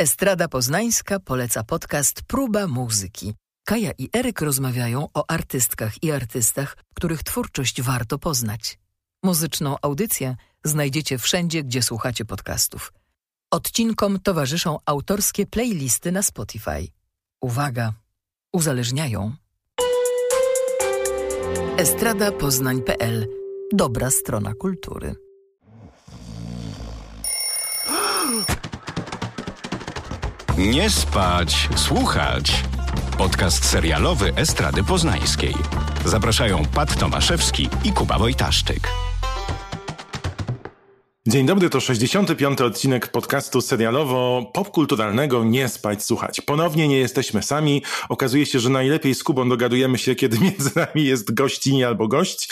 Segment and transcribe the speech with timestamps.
[0.00, 3.34] Estrada Poznańska poleca podcast Próba Muzyki.
[3.64, 8.78] Kaja i Eryk rozmawiają o artystkach i artystach, których twórczość warto poznać.
[9.22, 12.92] Muzyczną audycję znajdziecie wszędzie, gdzie słuchacie podcastów.
[13.50, 16.88] Odcinkom towarzyszą autorskie playlisty na Spotify.
[17.40, 17.92] Uwaga,
[18.52, 19.32] uzależniają.
[21.76, 23.26] Estradapoznań.pl
[23.72, 25.29] Dobra strona kultury.
[30.68, 32.64] Nie spać, słuchać.
[33.18, 35.54] Podcast serialowy Estrady Poznańskiej.
[36.04, 39.09] Zapraszają Pat Tomaszewski i Kuba Wojtaszczyk.
[41.26, 42.60] Dzień dobry, to 65.
[42.60, 46.40] odcinek podcastu serialowo-popkulturalnego Nie spać, słuchać.
[46.40, 47.82] Ponownie nie jesteśmy sami.
[48.08, 52.48] Okazuje się, że najlepiej z Kubą dogadujemy się, kiedy między nami jest gościni albo gość.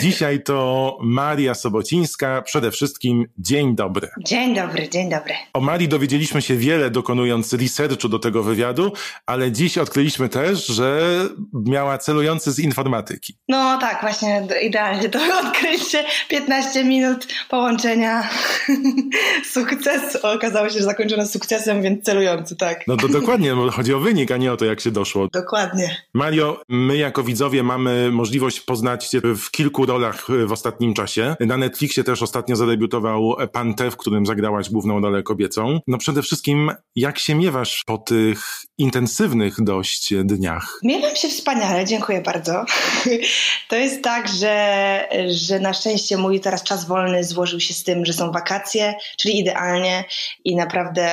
[0.00, 2.42] Dzisiaj to Maria Sobocińska.
[2.42, 4.08] Przede wszystkim dzień dobry.
[4.24, 5.34] Dzień dobry, dzień dobry.
[5.52, 8.92] O Marii dowiedzieliśmy się wiele dokonując researchu do tego wywiadu,
[9.26, 11.00] ale dziś odkryliśmy też, że
[11.52, 13.36] miała celujący z informatyki.
[13.48, 16.04] No tak, właśnie idealnie to odkryliście.
[16.28, 18.03] 15 minut połączenia
[19.54, 20.18] sukcesu.
[20.22, 22.86] Okazało się, że zakończone sukcesem, więc celujący, tak.
[22.86, 25.28] No to dokładnie, bo chodzi o wynik, a nie o to, jak się doszło.
[25.32, 25.96] Dokładnie.
[26.14, 31.36] Mario, my jako widzowie mamy możliwość poznać cię w kilku kilku rolach w ostatnim czasie.
[31.40, 35.80] Na Netflixie też ostatnio zadebiutował Pan T, w którym zagrałaś główną rolę kobiecą.
[35.86, 38.38] No przede wszystkim, jak się miewasz po tych
[38.78, 40.78] intensywnych dość dniach?
[40.82, 42.64] Miewam się wspaniale, dziękuję bardzo.
[43.68, 47.93] To jest tak, że, że na szczęście mój teraz czas wolny złożył się z tym,
[48.02, 50.04] że są wakacje, czyli idealnie
[50.44, 51.08] i naprawdę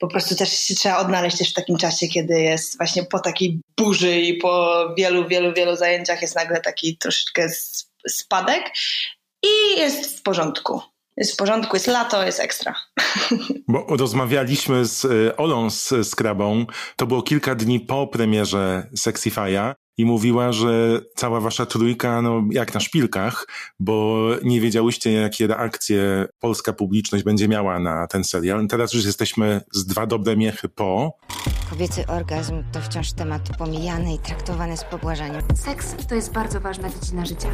[0.00, 3.60] po prostu też się trzeba odnaleźć też w takim czasie, kiedy jest właśnie po takiej
[3.76, 7.48] burzy i po wielu, wielu, wielu zajęciach jest nagle taki troszeczkę
[8.08, 8.62] spadek
[9.42, 10.80] i jest w porządku.
[11.16, 12.74] Jest w porządku, jest lato, jest ekstra.
[13.68, 16.66] Bo rozmawialiśmy z e, Olą z Skrabą,
[16.96, 22.74] to było kilka dni po premierze Sexify'a i mówiła, że cała wasza trójka, no jak
[22.74, 23.46] na szpilkach,
[23.80, 28.66] bo nie wiedziałyście, jakie reakcje polska publiczność będzie miała na ten serial.
[28.68, 31.16] Teraz już jesteśmy z dwa dobre miechy po.
[31.70, 35.42] Kobiecy orgazm to wciąż temat pomijany i traktowany z pobłażaniem.
[35.54, 37.50] Seks to jest bardzo ważna dziedzina życia.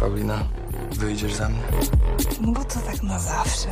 [0.00, 0.48] Paulina,
[0.92, 1.62] wyjdziesz za mnie?
[2.40, 3.68] No bo to tak na zawsze.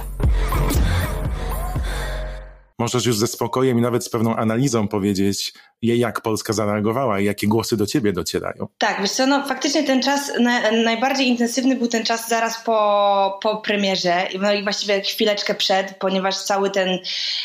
[2.79, 5.53] Możesz już ze spokojem i nawet z pewną analizą powiedzieć,
[5.87, 8.67] jak Polska zareagowała i jakie głosy do ciebie docierają.
[8.79, 13.39] Tak, wiesz co, no faktycznie ten czas, na, najbardziej intensywny był ten czas zaraz po,
[13.43, 16.99] po premierze, no i właściwie chwileczkę przed, ponieważ cały ten,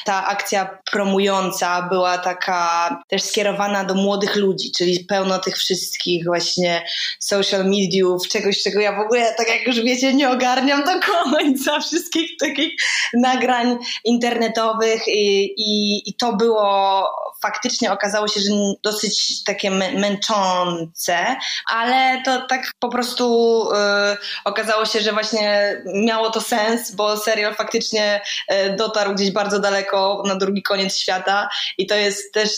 [0.06, 6.86] ta akcja promująca była taka też skierowana do młodych ludzi, czyli pełno tych wszystkich właśnie
[7.20, 11.80] social mediów, czegoś, czego ja w ogóle, tak jak już wiecie, nie ogarniam do końca,
[11.88, 12.74] wszystkich takich
[13.14, 17.06] nagrań internetowych i, i, i to było
[17.42, 18.52] faktycznie okazało się, że
[18.84, 21.36] dosyć takie męczące,
[21.72, 27.56] ale to tak po prostu y, okazało się, że właśnie miało to sens, bo serial
[27.56, 32.50] faktycznie y, dotarł gdzieś bardzo daleko na drugi koniec świata i to jest też,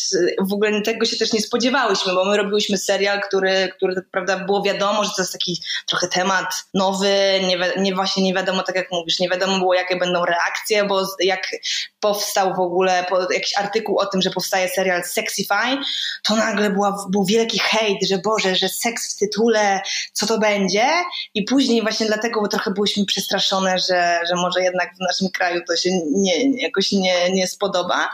[0.50, 4.64] w ogóle tego się też nie spodziewałyśmy, bo my robiłyśmy serial, który, który prawda, było
[4.64, 8.92] wiadomo, że to jest taki trochę temat nowy, nie, nie właśnie nie wiadomo, tak jak
[8.92, 11.52] mówisz, nie wiadomo było jakie będą reakcje, bo jak
[12.00, 15.78] powstał w ogóle jakiś artykuł o tym, że powstaje serial Sexify,
[16.24, 19.82] to nagle była, był wielki hejt, że Boże, że seks w tytule,
[20.14, 20.88] co to będzie?
[21.34, 25.62] I później właśnie dlatego, bo trochę byłyśmy przestraszone, że, że może jednak w naszym kraju
[25.68, 28.10] to się nie, jakoś nie, nie spodoba.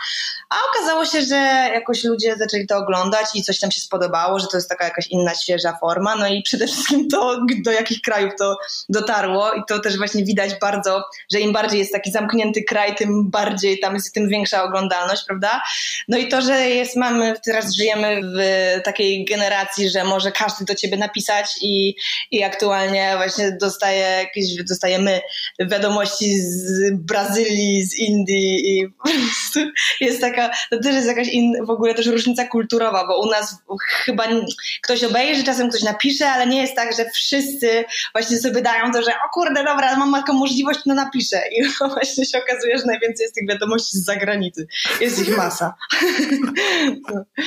[0.50, 1.36] A okazało się, że
[1.74, 5.08] jakoś ludzie zaczęli to oglądać i coś tam się spodobało, że to jest taka jakaś
[5.08, 6.16] inna, świeża forma.
[6.16, 8.58] No i przede wszystkim to, do jakich krajów to
[8.90, 13.30] dotarło i to też właśnie widać bardzo, że im bardziej jest taki zamknięty kraj, tym
[13.30, 15.62] bardziej tam jest, tym większa oglądalność, prawda?
[16.08, 18.40] No i to, że jest, mamy, teraz żyjemy w
[18.84, 21.96] takiej generacji, że może każdy do ciebie napisać i,
[22.32, 25.22] i aktualnie właśnie dostaje jakieś, dostajemy
[25.60, 28.88] wiadomości z Brazylii, z Indii i
[30.02, 33.56] jest taka, to też jest jakaś in, w ogóle też różnica kulturowa, bo u nas
[34.06, 34.24] chyba
[34.82, 39.02] ktoś obejrzy, czasem ktoś napisze, ale nie jest tak, że wszyscy właśnie sobie dają to,
[39.02, 41.64] że o kurde, dobra, mam taką możliwość, no napiszę i
[41.94, 44.68] właśnie się okazuje, że najwięcej jest tych wiadomości z zagranicy.
[45.02, 45.74] Jest ich masa.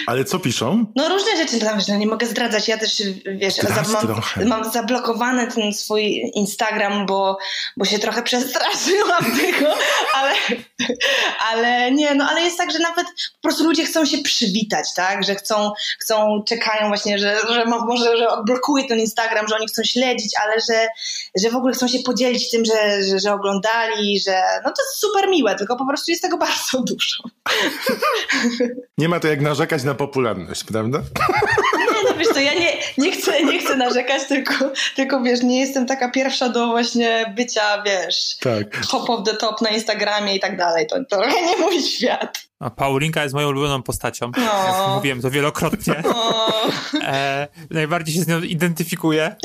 [0.06, 0.86] Ale co piszą?
[0.96, 2.68] No różne rzeczy tam, że nie mogę zdradzać.
[2.68, 3.02] Ja też,
[3.36, 7.38] wiesz, za, mam, mam zablokowany ten swój Instagram, bo,
[7.76, 9.74] bo się trochę przestraszyłam tego,
[10.14, 10.32] ale,
[11.50, 15.24] ale nie, no ale jest tak, że nawet po prostu ludzie chcą się przywitać, tak,
[15.24, 19.66] że chcą, chcą czekają właśnie, że, że mo- może, że odblokuję ten Instagram, że oni
[19.66, 20.88] chcą śledzić, ale że,
[21.42, 25.00] że w ogóle chcą się podzielić tym, że, że, że oglądali, że no to jest
[25.00, 27.16] super miłe, tylko po prostu jest tego bardzo dużo.
[28.98, 30.98] Nie ma to jak narzekać na popularność, prawda?
[31.78, 34.54] Nie, no wiesz to ja nie, nie, chcę, nie chcę narzekać, tylko,
[34.96, 38.86] tylko wiesz, nie jestem taka pierwsza do właśnie bycia, wiesz, Tak.
[38.90, 40.86] top of the top na Instagramie i tak dalej.
[40.86, 42.38] To trochę nie mój świat.
[42.60, 44.30] A Paulinka jest moją ulubioną postacią.
[44.36, 44.42] No.
[44.88, 46.02] Ja mówiłem to wielokrotnie.
[46.14, 46.50] O,
[47.02, 49.36] E, najbardziej się z nią identyfikuję.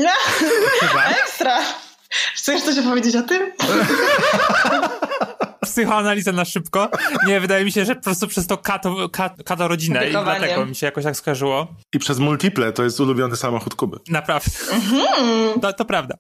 [0.80, 1.04] Chyba.
[1.06, 1.58] ekstra!
[2.36, 3.52] Chcesz coś opowiedzieć o tym?
[5.66, 6.90] Psychoanaliza na szybko.
[7.28, 10.66] Nie, wydaje mi się, że po prostu przez to kato, kat, kato rodzinę i dlatego
[10.66, 11.68] mi się jakoś tak skojarzyło.
[11.94, 13.98] I przez multiple to jest ulubiony samochód Kuby.
[14.10, 14.52] Naprawdę.
[15.62, 16.16] To, to prawda.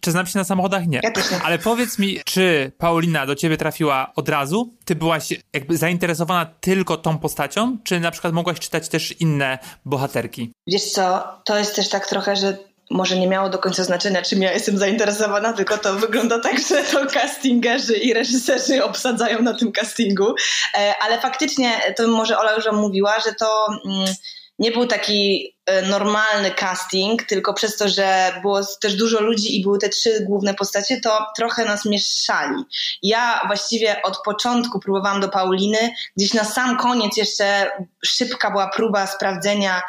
[0.00, 0.86] Czy znam się na samochodach?
[0.86, 1.00] Nie.
[1.02, 1.42] Ja też nie.
[1.42, 4.74] Ale powiedz mi, czy Paulina do ciebie trafiła od razu?
[4.84, 7.78] Ty byłaś jakby zainteresowana tylko tą postacią?
[7.84, 10.52] Czy na przykład mogłaś czytać też inne bohaterki?
[10.66, 12.58] Wiesz co, to jest też tak trochę, że
[12.90, 16.82] może nie miało do końca znaczenia, czym ja jestem zainteresowana, tylko to wygląda tak, że
[16.82, 20.34] to castingerzy i reżyserzy obsadzają na tym castingu.
[20.74, 24.14] E, Ale faktycznie, to może Ola już mówiła, że to mm,
[24.58, 29.62] nie był taki e, normalny casting, tylko przez to, że było też dużo ludzi i
[29.62, 32.64] były te trzy główne postacie, to trochę nas mieszali.
[33.02, 37.70] Ja właściwie od początku próbowałam do Pauliny, gdzieś na sam koniec jeszcze
[38.04, 39.82] szybka była próba sprawdzenia,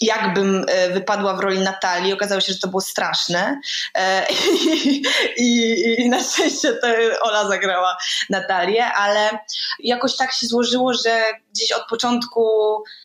[0.00, 2.12] jakbym e, wypadła w roli Natalii.
[2.12, 3.60] Okazało się, że to było straszne.
[3.94, 5.02] E, I,
[5.36, 6.86] i, i na szczęście to
[7.20, 7.96] Ola zagrała
[8.30, 9.38] Natalię, ale
[9.78, 11.22] jakoś tak się złożyło, że
[11.54, 12.44] gdzieś od początku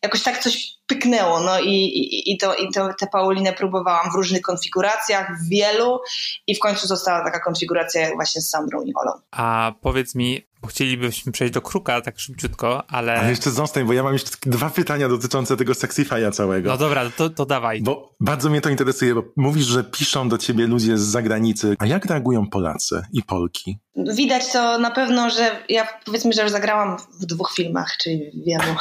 [0.02, 1.40] jakoś tak coś pyknęło.
[1.40, 6.00] No i, i, i, to, i to, tę Paulinę próbowałam w różnych konfiguracjach, w wielu
[6.46, 9.12] i w końcu została taka konfiguracja właśnie z Sandrą i Olą.
[9.30, 13.20] A powiedz mi, chcielibyśmy przejść do kruka tak szybciutko, ale...
[13.20, 16.70] Ale jeszcze zostań, bo ja mam jeszcze takie dwa pytania dotyczące tego Sexify'a całego.
[16.70, 17.82] No dobra, to, to dawaj.
[17.82, 21.76] Bo bardzo mnie to interesuje, bo mówisz, że piszą do ciebie ludzie z zagranicy.
[21.78, 23.78] A jak reagują Polacy i Polki?
[23.96, 28.76] Widać to na pewno, że ja powiedzmy, że już zagrałam w dwóch filmach, czyli wielu,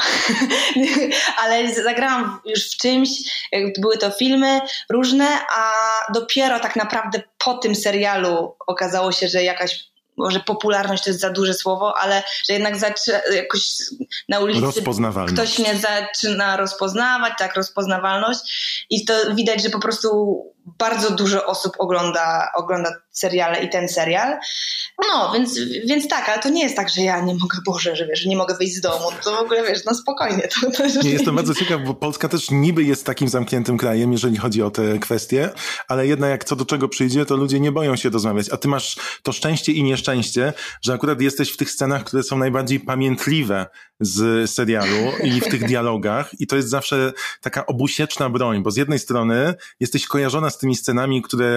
[1.41, 3.09] ale zagrałam już w czymś,
[3.81, 5.71] były to filmy różne, a
[6.13, 11.29] dopiero tak naprawdę po tym serialu okazało się, że jakaś może popularność to jest za
[11.29, 13.69] duże słowo, ale że jednak zaczę, jakoś
[14.29, 14.81] na ulicy
[15.27, 18.39] ktoś mnie zaczyna rozpoznawać, tak, rozpoznawalność.
[18.89, 24.37] I to widać, że po prostu bardzo dużo osób ogląda, ogląda seriale i ten serial.
[25.07, 28.07] No, więc, więc tak, ale to nie jest tak, że ja nie mogę, Boże, że
[28.07, 29.05] wiesz, że nie mogę wyjść z domu.
[29.23, 30.47] To w ogóle, wiesz, no spokojnie.
[30.47, 34.37] To, to Nie, jestem bardzo ciekaw, bo Polska też niby jest takim zamkniętym krajem, jeżeli
[34.37, 35.49] chodzi o te kwestie,
[35.87, 38.49] ale jednak jak co do czego przyjdzie, to ludzie nie boją się rozmawiać.
[38.51, 42.37] A ty masz to szczęście i nieszczęście, że akurat jesteś w tych scenach, które są
[42.37, 43.65] najbardziej pamiętliwe
[43.99, 48.77] z serialu i w tych dialogach i to jest zawsze taka obusieczna broń, bo z
[48.77, 51.47] jednej strony jesteś kojarzona z tymi scenami, które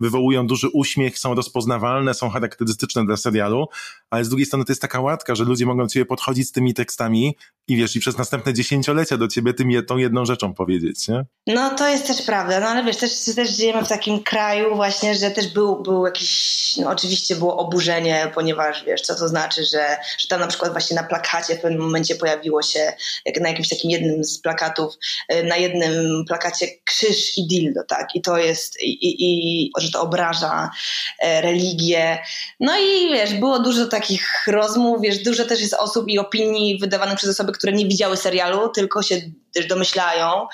[0.00, 3.66] wywołują duży uśmiech, są rozpoznawalne, są charakterystyczne dla serialu,
[4.10, 6.52] ale z drugiej strony to jest taka łatka, że ludzie mogą do ciebie podchodzić z
[6.52, 7.36] tymi tekstami
[7.68, 11.24] i wiesz, i przez następne dziesięciolecia do ciebie tym, tą jedną rzeczą powiedzieć, nie?
[11.46, 15.14] No to jest też prawda, no ale wiesz, też, też żyjemy w takim kraju właśnie,
[15.14, 19.96] że też był, był jakiś, no oczywiście było oburzenie, ponieważ wiesz, co to znaczy, że,
[20.18, 22.92] że tam na przykład właśnie na plakacie w pewnym momencie pojawiło się,
[23.26, 24.94] jak na jakimś takim jednym z plakatów,
[25.32, 29.90] y, na jednym plakacie krzyż i dildo, tak, i to jest, i, i, i że
[29.90, 30.70] to obraża
[31.18, 32.18] e, religię,
[32.60, 37.16] no i wiesz, było dużo takich rozmów, wiesz, dużo też jest osób i opinii wydawanych
[37.16, 39.20] przez osoby, które nie widziały serialu, tylko się
[39.54, 40.46] też domyślają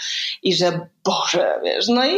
[0.42, 2.16] i że Boże, wiesz, no i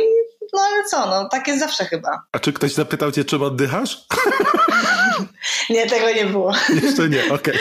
[0.53, 2.23] no ale co, no tak jest zawsze chyba.
[2.33, 3.99] A czy ktoś zapytał cię, czym oddychasz?
[5.71, 6.53] Nie, tego nie było.
[6.83, 7.59] Jeszcze nie, okej.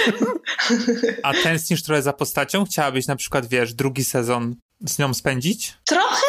[1.24, 2.66] A tęsknisz trochę za postacią?
[2.66, 5.74] Chciałabyś na przykład, wiesz, drugi sezon z nią spędzić?
[5.86, 6.22] Trochę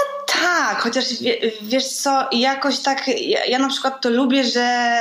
[0.68, 4.98] tak, chociaż wie, wiesz co, jakoś tak, ja, ja na przykład to lubię, że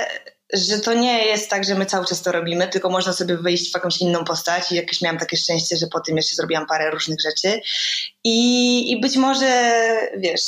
[0.53, 3.71] że to nie jest tak, że my cały czas to robimy, tylko można sobie wyjść
[3.71, 6.91] w jakąś inną postać i jakieś miałam takie szczęście, że po tym jeszcze zrobiłam parę
[6.91, 7.59] różnych rzeczy
[8.23, 9.73] i, i być może,
[10.17, 10.41] wiesz,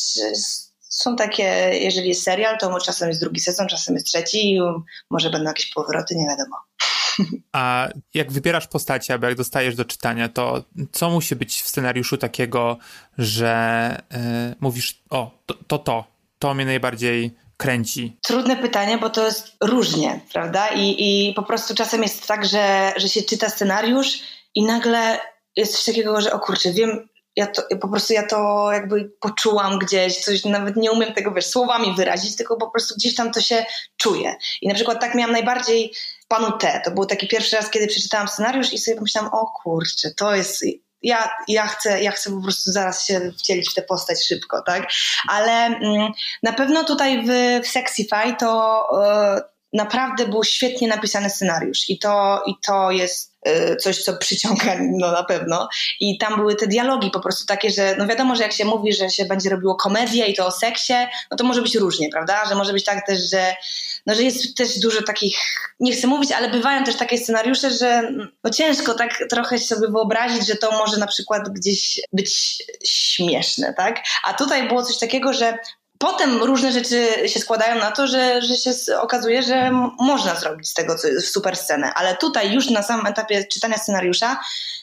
[0.80, 4.60] są takie, jeżeli jest serial, to czasem jest drugi sezon, czasem jest trzeci i
[5.10, 6.56] może będą jakieś powroty, nie wiadomo.
[7.52, 12.18] A jak wybierasz postacie, albo jak dostajesz do czytania, to co musi być w scenariuszu
[12.18, 12.78] takiego,
[13.18, 14.20] że yy,
[14.60, 16.04] mówisz, o, to, to, to,
[16.40, 18.18] to mnie najbardziej kręci?
[18.22, 20.68] Trudne pytanie, bo to jest różnie, prawda?
[20.68, 24.20] I, i po prostu czasem jest tak, że, że się czyta scenariusz
[24.56, 25.20] i nagle
[25.56, 29.80] jest coś takiego, że o kurczę, wiem, ja to, po prostu ja to jakby poczułam
[29.80, 33.42] gdzieś, coś, nawet nie umiem tego, wiesz, słowami wyrazić, tylko po prostu gdzieś tam to
[33.42, 33.66] się
[33.98, 34.36] czuje.
[34.62, 35.94] I na przykład tak miałam najbardziej
[36.30, 36.82] Panu T.
[36.86, 40.66] To był taki pierwszy raz, kiedy przeczytałam scenariusz i sobie pomyślałam, o kurczę, to jest
[41.02, 44.88] ja, ja, chcę, ja chcę po prostu zaraz się wcielić w tę postać szybko, tak?
[45.28, 46.12] Ale mm,
[46.44, 47.30] na pewno tutaj w,
[47.66, 48.84] w Sexify to
[49.38, 49.42] y,
[49.74, 53.29] naprawdę był świetnie napisany scenariusz i to, i to jest
[53.80, 55.70] coś, co przyciąga no na pewno.
[56.00, 58.94] I tam były te dialogi po prostu takie, że no wiadomo, że jak się mówi,
[58.94, 60.94] że się będzie robiło komedię i to o seksie,
[61.32, 62.46] no to może być różnie, prawda?
[62.50, 63.56] Że może być tak też, że
[64.06, 65.38] no, że jest też dużo takich,
[65.80, 68.12] nie chcę mówić, ale bywają też takie scenariusze, że
[68.44, 74.04] no ciężko tak trochę sobie wyobrazić, że to może na przykład gdzieś być śmieszne, tak?
[74.24, 75.58] A tutaj było coś takiego, że
[76.02, 80.74] Potem różne rzeczy się składają na to, że, że się okazuje, że można zrobić z
[80.74, 84.40] tego super scenę, ale tutaj już na samym etapie czytania scenariusza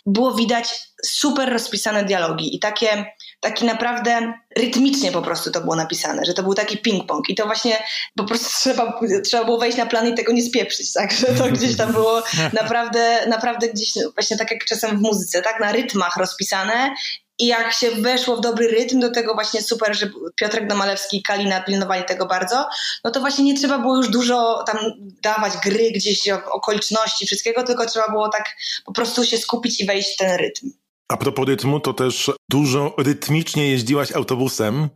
[0.06, 3.06] było widać super rozpisane dialogi i takie,
[3.40, 7.20] taki naprawdę rytmicznie po prostu to było napisane, że to był taki ping-pong.
[7.28, 7.82] I to właśnie
[8.16, 11.44] po prostu trzeba, trzeba było wejść na plan i tego nie spieprzyć, tak, że to
[11.44, 12.22] gdzieś tam było
[12.60, 16.94] naprawdę, naprawdę gdzieś właśnie tak jak czasem w muzyce, tak, na rytmach rozpisane
[17.38, 21.22] i jak się weszło w dobry rytm, do tego właśnie super, że Piotrek Domalewski i
[21.22, 22.68] Kalina pilnowali tego bardzo,
[23.04, 24.76] no to właśnie nie trzeba było już dużo tam
[25.22, 30.14] dawać gry gdzieś, okoliczności, wszystkiego, tylko trzeba było tak po prostu się skupić i wejść
[30.14, 30.70] w ten rytm.
[31.08, 34.88] A propos rytmu, to też dużo rytmicznie jeździłaś autobusem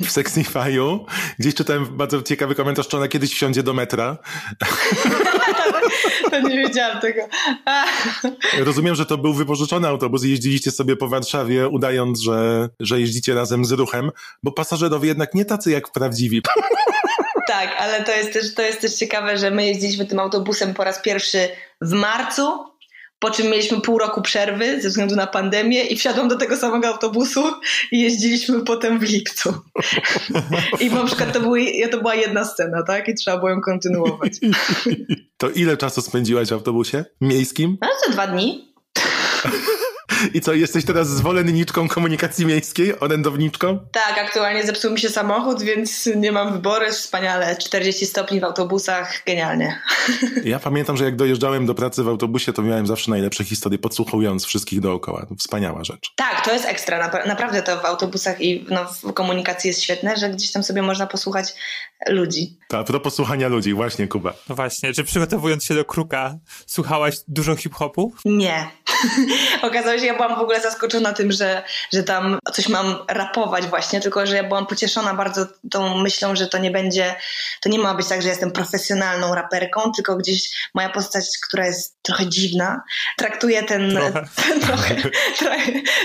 [0.00, 1.04] w Sexify'u.
[1.38, 4.18] Gdzieś czytałem bardzo ciekawy komentarz, czy ona kiedyś wsiądzie do metra.
[6.30, 7.22] to nie wiedziałam tego.
[8.58, 13.34] Rozumiem, że to był wypożyczony autobus i jeździliście sobie po Warszawie, udając, że, że jeździcie
[13.34, 14.10] razem z ruchem,
[14.42, 16.42] bo pasażerowie jednak nie tacy jak prawdziwi.
[17.46, 20.84] Tak, ale to jest, też, to jest też ciekawe, że my jeździliśmy tym autobusem po
[20.84, 21.48] raz pierwszy
[21.80, 22.64] w marcu,
[23.18, 26.88] po czym mieliśmy pół roku przerwy ze względu na pandemię i wsiadłam do tego samego
[26.88, 27.44] autobusu
[27.92, 29.54] i jeździliśmy potem w lipcu.
[30.80, 33.08] I na przykład to, były, to była jedna scena, tak?
[33.08, 34.32] I trzeba było ją kontynuować.
[35.38, 37.78] To ile czasu spędziłaś w autobusie miejskim?
[37.80, 38.74] No, za dwa dni.
[40.34, 43.78] I co, jesteś teraz zwolenniczką komunikacji miejskiej, orędowniczką?
[43.92, 47.56] Tak, aktualnie zepsuł mi się samochód, więc nie mam wyboru, wspaniale.
[47.56, 49.80] 40 stopni w autobusach, genialnie.
[50.44, 54.44] Ja pamiętam, że jak dojeżdżałem do pracy w autobusie, to miałem zawsze najlepsze historie, podsłuchując
[54.44, 55.26] wszystkich dookoła.
[55.26, 56.12] To wspaniała rzecz.
[56.16, 57.10] Tak, to jest ekstra.
[57.26, 61.06] Naprawdę to w autobusach i no, w komunikacji jest świetne, że gdzieś tam sobie można
[61.06, 61.54] posłuchać
[62.06, 62.58] ludzi.
[62.68, 64.34] Tak, to posłuchania ludzi, właśnie, Kuba.
[64.48, 66.34] No właśnie, czy przygotowując się do kruka,
[66.66, 68.12] słuchałaś dużo hip-hopu?
[68.24, 68.70] Nie.
[69.62, 71.62] Okazało się, ja byłam w ogóle zaskoczona tym, że,
[71.92, 76.46] że tam coś mam rapować właśnie, tylko że ja byłam pocieszona bardzo tą myślą, że
[76.46, 77.14] to nie będzie,
[77.60, 81.97] to nie ma być tak, że jestem profesjonalną raperką, tylko gdzieś moja postać, która jest
[82.08, 82.82] trochę dziwna,
[83.18, 84.24] traktuje ten, trochę.
[84.60, 84.94] trochę,
[85.38, 85.56] tra,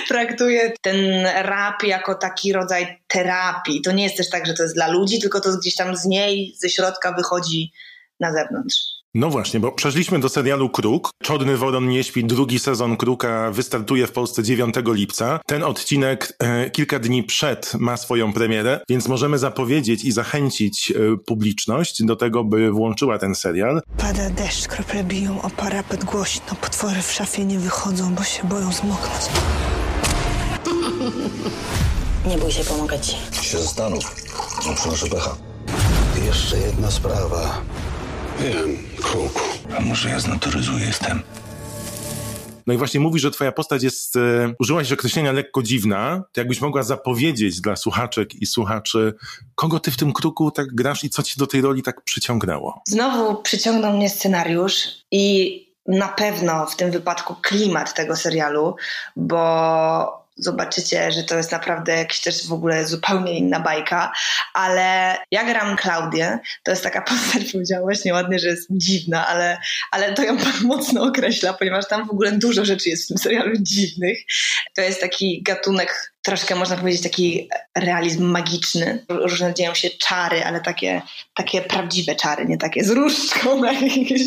[0.07, 3.81] traktuje ten rap jako taki rodzaj terapii.
[3.81, 6.05] To nie jest też tak, że to jest dla ludzi, tylko to gdzieś tam z
[6.05, 7.71] niej, ze środka wychodzi
[8.19, 9.02] na zewnątrz.
[9.15, 11.09] No właśnie, bo przeszliśmy do serialu Kruk.
[11.23, 15.39] Czodny Woron nie śpi, drugi sezon Kruka wystartuje w Polsce 9 lipca.
[15.45, 21.17] Ten odcinek e, kilka dni przed ma swoją premierę, więc możemy zapowiedzieć i zachęcić e,
[21.25, 23.81] publiczność do tego, by włączyła ten serial.
[23.97, 26.55] Pada deszcz, krople biją o parapet głośno.
[26.61, 29.25] Potwory w szafie nie wychodzą, bo się boją zmoknąć.
[32.27, 33.15] Nie bój się, pomogę ci.
[33.41, 34.15] Się zastanów.
[34.69, 35.35] Nie przynoszę pecha.
[36.25, 37.61] Jeszcze jedna sprawa.
[38.39, 39.39] Wiem, kruku.
[39.77, 41.21] A może ja znaturyzuję jestem?
[42.67, 46.23] No i właśnie mówisz, że twoja postać jest, e, użyłaś określenia lekko dziwna.
[46.31, 49.13] To jakbyś mogła zapowiedzieć dla słuchaczek i słuchaczy,
[49.55, 52.81] kogo ty w tym kruku tak grasz i co ci do tej roli tak przyciągnęło?
[52.87, 58.75] Znowu przyciągnął mnie scenariusz i na pewno w tym wypadku klimat tego serialu,
[59.15, 64.11] bo zobaczycie, że to jest naprawdę jakiś też w ogóle zupełnie inna bajka,
[64.53, 69.57] ale ja gram Klaudię, to jest taka postać, powiedziałaś nieładnie, że jest dziwna, ale,
[69.91, 73.17] ale to ją pan mocno określa, ponieważ tam w ogóle dużo rzeczy jest w tym
[73.17, 74.17] serialu dziwnych.
[74.75, 79.05] To jest taki gatunek troszkę można powiedzieć taki realizm magiczny.
[79.09, 81.01] Różne dzieją się czary, ale takie,
[81.35, 84.21] takie prawdziwe czary, nie takie z różdżką jakieś.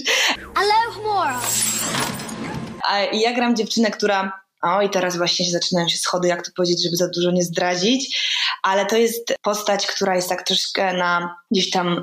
[2.88, 6.82] A ja gram dziewczynę, która o, i teraz właśnie zaczynają się schody, jak to powiedzieć,
[6.82, 8.20] żeby za dużo nie zdradzić,
[8.62, 12.02] ale to jest postać, która jest tak troszkę na gdzieś tam y,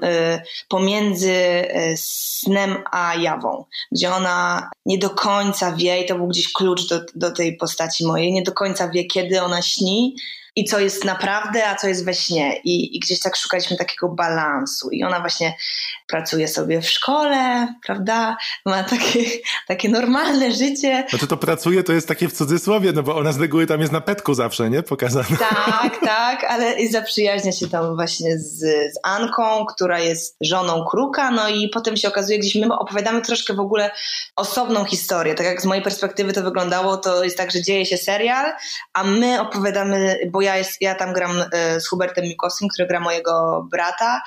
[0.69, 6.53] pomiędzy y, snem a jawą, gdzie ona nie do końca wie, i to był gdzieś
[6.53, 10.15] klucz do, do tej postaci mojej, nie do końca wie, kiedy ona śni,
[10.55, 12.59] i co jest naprawdę, a co jest we śnie.
[12.63, 14.89] I, I, gdzieś tak szukaliśmy takiego balansu.
[14.89, 15.53] I ona właśnie
[16.07, 18.37] pracuje sobie w szkole, prawda?
[18.65, 19.19] Ma takie,
[19.67, 21.05] takie normalne życie.
[21.09, 23.93] Znaczy to pracuje, to jest takie w cudzysłowie, no bo ona z reguły tam jest
[23.93, 24.83] na petku zawsze, nie?
[24.83, 25.37] Pokazane.
[25.39, 28.59] Tak, tak, ale zaprzyjaźnia się tam właśnie z,
[28.93, 33.53] z Anką, która jest żoną Kruka, no i potem się okazuje, gdzieś my opowiadamy troszkę
[33.53, 33.91] w ogóle
[34.35, 35.35] osobną historię.
[35.35, 38.51] Tak jak z mojej perspektywy to wyglądało, to jest tak, że dzieje się serial,
[38.93, 42.99] a my opowiadamy, bo ja, jest, ja tam gram e, z Hubertem Mikowskim, który gra
[42.99, 44.21] mojego brata,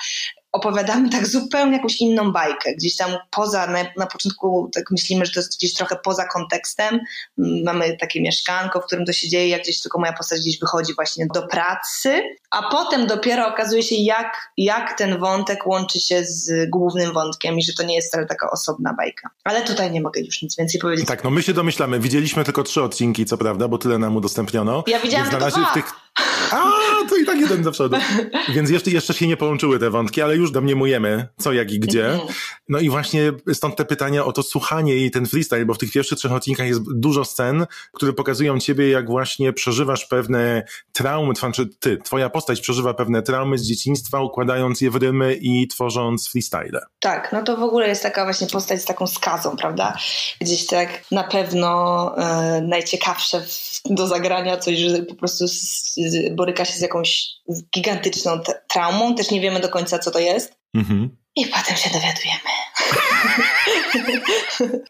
[0.57, 2.75] opowiadamy tak zupełnie jakąś inną bajkę.
[2.75, 6.99] Gdzieś tam poza, na, na, początku tak myślimy, że to jest gdzieś trochę poza kontekstem.
[7.37, 10.95] Mamy takie mieszkanko, w którym to się dzieje, jak gdzieś tylko moja postać gdzieś wychodzi
[10.95, 16.69] właśnie do pracy, a potem dopiero okazuje się, jak, jak ten wątek łączy się z
[16.69, 19.29] głównym wątkiem i że to nie jest wcale taka osobna bajka.
[19.43, 21.07] Ale tutaj nie mogę już nic więcej powiedzieć.
[21.07, 21.99] Tak, no my się domyślamy.
[21.99, 24.83] Widzieliśmy tylko trzy odcinki, co prawda, bo tyle nam udostępniono.
[24.87, 25.73] Ja widziałam tylko dwa.
[25.73, 25.85] tych
[26.51, 26.71] a,
[27.09, 27.97] to i tak jeden do przodu.
[28.55, 32.05] Więc jeszcze, jeszcze się nie połączyły te wątki, ale już domniemujemy co, jak i gdzie.
[32.09, 32.29] Mhm.
[32.69, 35.91] No i właśnie stąd te pytania o to słuchanie i ten freestyle, bo w tych
[35.91, 41.69] pierwszych trzech odcinkach jest dużo scen, które pokazują ciebie, jak właśnie przeżywasz pewne traumy, znaczy
[41.79, 46.81] ty, twoja postać przeżywa pewne traumy z dzieciństwa, układając je w rymy i tworząc freestyle.
[46.99, 49.97] Tak, no to w ogóle jest taka właśnie postać z taką skazą, prawda?
[50.41, 56.35] Gdzieś tak na pewno e, najciekawsze w, do zagrania coś, że po prostu z, z,
[56.37, 57.27] boryka się z jakąś
[57.75, 58.39] gigantyczną
[58.69, 60.57] traumą, też nie wiemy do końca, co to jest.
[60.75, 61.17] Mhm.
[61.35, 62.49] I potem się dowiadujemy.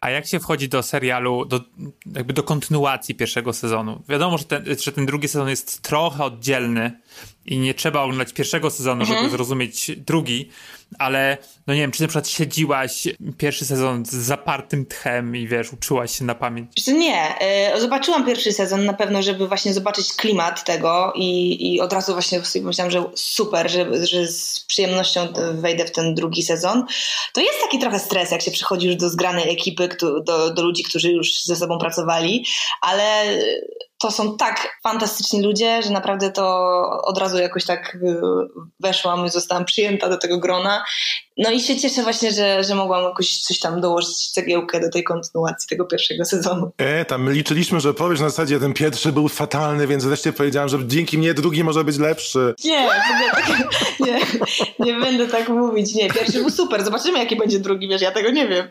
[0.00, 1.60] A jak się wchodzi do serialu, do,
[2.14, 4.02] jakby do kontynuacji pierwszego sezonu?
[4.08, 7.00] Wiadomo, że ten, że ten drugi sezon jest trochę oddzielny
[7.46, 9.18] i nie trzeba oglądać pierwszego sezonu, mhm.
[9.18, 10.50] żeby zrozumieć drugi,
[10.98, 15.72] ale no nie wiem, czy na przykład siedziłaś pierwszy sezon z zapartym tchem i wiesz,
[15.72, 16.86] uczyłaś się na pamięć?
[16.86, 17.34] Nie,
[17.76, 22.12] y, zobaczyłam pierwszy sezon na pewno, żeby właśnie zobaczyć klimat tego i, i od razu
[22.12, 26.84] właśnie sobie pomyślałam, że super, że, że z przyjemnością wejdę w ten drugi sezon.
[27.32, 29.88] To jest taki trochę stres, jak się przychodzi już do zgranej ekipy,
[30.24, 32.46] do, do ludzi, którzy już ze sobą pracowali,
[32.80, 33.38] ale
[33.98, 36.64] to są tak fantastyczni ludzie, że naprawdę to
[37.04, 38.20] od razu jakoś tak y,
[38.80, 40.84] weszłam i zostałam przyjęta do tego grona.
[41.38, 45.04] No i się cieszę właśnie, że, że mogłam jakoś coś tam dołożyć cegiełkę do tej
[45.04, 46.70] kontynuacji tego pierwszego sezonu.
[46.78, 50.78] E, tam liczyliśmy, że powiesz na zasadzie, ten pierwszy był fatalny, więc wreszcie powiedziałam, że
[50.86, 52.54] dzięki mnie drugi może być lepszy.
[52.64, 52.88] Nie,
[54.06, 54.20] nie,
[54.78, 55.94] nie będę tak mówić.
[55.94, 56.84] Nie, pierwszy był super.
[56.84, 58.68] Zobaczymy, jaki będzie drugi, wiesz, ja tego nie wiem.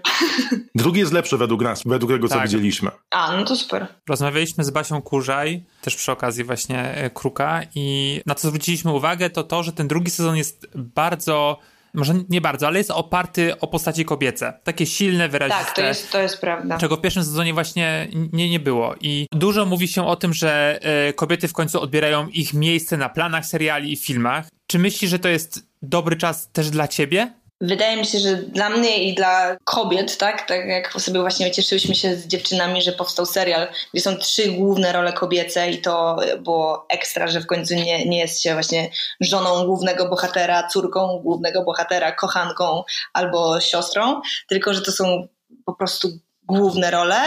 [0.75, 2.43] Drugi jest lepszy według nas, według tego, co tak.
[2.43, 2.91] widzieliśmy.
[3.09, 3.87] A, no to super.
[4.09, 9.29] Rozmawialiśmy z Basią Kurzaj, też przy okazji właśnie e, Kruka i na co zwróciliśmy uwagę,
[9.29, 11.59] to to, że ten drugi sezon jest bardzo
[11.93, 14.53] może nie bardzo, ale jest oparty o postaci kobiece.
[14.63, 15.65] Takie silne, wyraziste.
[15.65, 16.77] Tak, to jest, to jest prawda.
[16.77, 18.95] Czego w pierwszym sezonie właśnie nie, nie było.
[19.01, 23.09] I dużo mówi się o tym, że e, kobiety w końcu odbierają ich miejsce na
[23.09, 24.47] planach seriali i filmach.
[24.67, 27.33] Czy myślisz, że to jest dobry czas też dla ciebie?
[27.61, 31.95] Wydaje mi się, że dla mnie i dla kobiet, tak, tak jak sobie właśnie cieszyliśmy
[31.95, 36.85] się z dziewczynami, że powstał serial, gdzie są trzy główne role kobiece i to było
[36.89, 38.89] ekstra, że w końcu nie, nie jest się właśnie
[39.21, 45.27] żoną głównego bohatera, córką głównego bohatera, kochanką albo siostrą, tylko że to są
[45.65, 46.09] po prostu
[46.43, 47.19] główne role,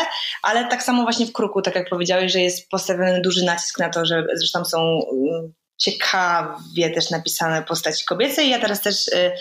[0.42, 3.90] ale tak samo właśnie w Kruku, tak jak powiedziałeś, że jest postawiony duży nacisk na
[3.90, 5.00] to, że zresztą są
[5.80, 8.44] ciekawie też napisane postaci kobiece.
[8.44, 9.32] I ja teraz też y,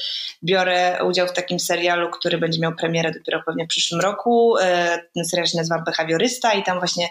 [0.43, 4.57] biorę udział w takim serialu, który będzie miał premierę dopiero pewnie w przyszłym roku.
[4.57, 4.61] Y,
[5.13, 7.09] ten serial się nazywa Behawiorysta i tam właśnie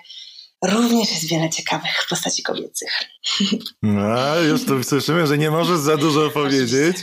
[0.65, 2.91] również jest wiele ciekawych postaci kobiecych.
[3.83, 6.97] No, już tu słyszymy, że nie możesz za dużo powiedzieć,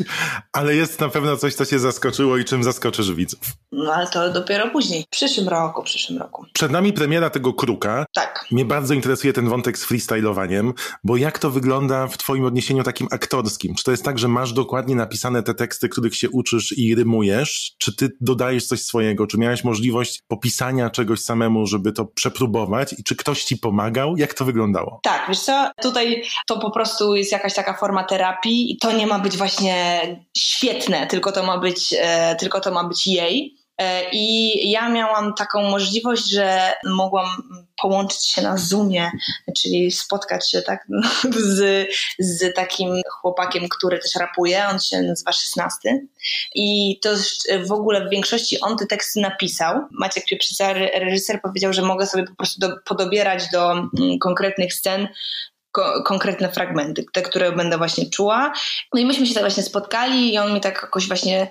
[0.54, 3.40] ale jest na pewno coś, co cię zaskoczyło i czym zaskoczysz widzów.
[3.72, 5.04] No, ale to dopiero później.
[5.04, 6.46] W przyszłym roku, w przyszłym roku.
[6.54, 8.06] Przed nami premiera tego Kruka.
[8.14, 8.46] Tak.
[8.52, 13.08] Mnie bardzo interesuje ten wątek z freestylowaniem, bo jak to wygląda w twoim odniesieniu takim
[13.12, 13.76] aktorskim?
[13.76, 17.76] Czy to jest tak, że masz dokładnie napisane te teksty, których się uczysz i rymujesz?
[17.78, 19.28] Czy ty dodajesz coś swojego?
[19.28, 22.96] Czy miałeś możliwość popisania czegoś samemu, żeby to przepróbować?
[22.98, 24.18] I czy ktoś ci pomagał?
[24.18, 25.00] Jak to wyglądało?
[25.04, 29.08] Tak, wiesz co, tutaj to po prostu jest jakaś taka forma terapii i to nie
[29.08, 30.02] ma być właśnie
[30.38, 33.65] świetne, tylko to ma być, e, tylko to ma być jej.
[33.78, 37.28] E, I ja miałam taką możliwość, że mogłam
[37.82, 39.12] połączyć się na Zoomie,
[39.58, 40.88] czyli spotkać się tak
[41.56, 41.88] z,
[42.20, 46.00] z takim chłopakiem, który też rapuje, on się nazywa 16
[46.56, 47.10] i to
[47.66, 49.82] w ogóle w większości on te teksty napisał.
[49.92, 55.08] Maciek Pieprzyca, reżyser powiedział, że mogę sobie po prostu do, podobierać do mm, konkretnych scen
[55.72, 58.54] ko konkretne fragmenty, te, które będę właśnie czuła.
[58.94, 61.48] No i myśmy się tak właśnie spotkali i on mi tak jakoś właśnie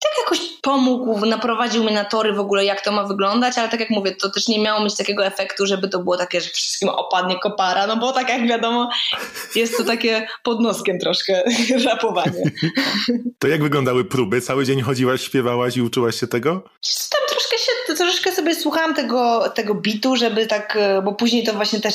[0.00, 3.80] tak jakoś pomógł, naprowadził mnie na tory w ogóle, jak to ma wyglądać, ale tak
[3.80, 6.88] jak mówię, to też nie miało mieć takiego efektu, żeby to było takie, że wszystkim
[6.88, 8.90] opadnie kopara, no bo tak jak wiadomo,
[9.54, 11.42] jest to takie pod noskiem troszkę
[11.86, 12.50] rapowanie.
[13.38, 14.40] To jak wyglądały próby?
[14.40, 16.52] Cały dzień chodziłaś, śpiewałaś i uczyłaś się tego?
[17.10, 21.80] Tam troszkę się, troszkę sobie słuchałam tego, tego bitu, żeby tak, bo później to właśnie
[21.80, 21.94] też,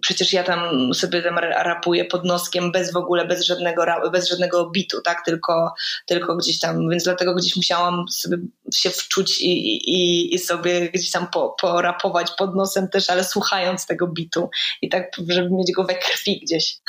[0.00, 4.70] przecież ja tam sobie tam rapuję pod noskiem bez w ogóle, bez żadnego, bez żadnego
[4.70, 5.74] bitu, tak, tylko,
[6.06, 8.36] tylko gdzieś tam, więc dlatego gdzieś musiałam sobie
[8.74, 13.86] się wczuć i, i, i sobie gdzieś tam po, porapować pod nosem też, ale słuchając
[13.86, 14.50] tego bitu
[14.82, 16.76] i tak, żeby mieć go we krwi gdzieś.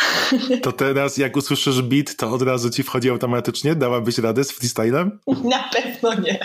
[0.62, 3.76] To teraz jak usłyszysz beat, to od razu ci wchodzi automatycznie?
[3.76, 5.20] Dałabyś radę z freestylem?
[5.44, 6.40] Na pewno nie.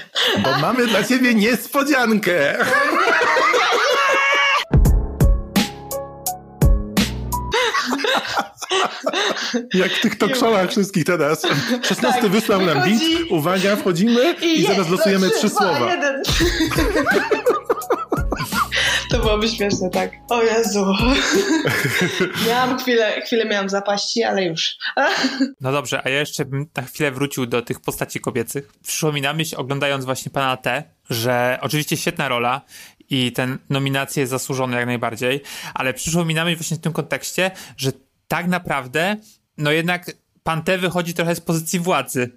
[0.44, 1.89] Bo mamy dla ciebie niespodziankę!
[9.74, 11.42] Jak w tych talk showach wszystkich teraz.
[11.82, 13.00] 16 tak, wysłał nam beat,
[13.30, 15.90] uwaga, wchodzimy i, i zaraz losujemy trzy słowa.
[15.90, 16.22] Jeden.
[19.20, 20.12] To byłoby śmieszne, tak.
[20.28, 20.86] O Jezu.
[22.48, 24.76] miałam chwilę, chwilę miałam zapaści, ale już.
[25.60, 28.72] no dobrze, a ja jeszcze bym na chwilę wrócił do tych postaci kobiecych.
[28.82, 32.60] Przyszło mi na myśl, oglądając właśnie pana T, że oczywiście świetna rola
[33.10, 35.40] i ten nominacje jest zasłużone jak najbardziej,
[35.74, 37.92] ale przyszło mi na myśl właśnie w tym kontekście, że
[38.28, 39.16] tak naprawdę,
[39.58, 40.10] no jednak
[40.42, 42.30] pan T wychodzi trochę z pozycji władzy.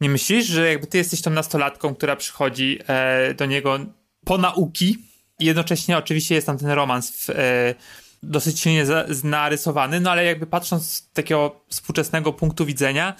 [0.00, 3.78] Nie myślisz, że jakby ty jesteś tą nastolatką, która przychodzi e, do niego
[4.24, 5.11] po nauki
[5.44, 7.74] jednocześnie oczywiście jest tam ten romans w, e,
[8.22, 8.84] dosyć silnie
[9.24, 13.14] narysowany, no ale jakby patrząc z takiego współczesnego punktu widzenia,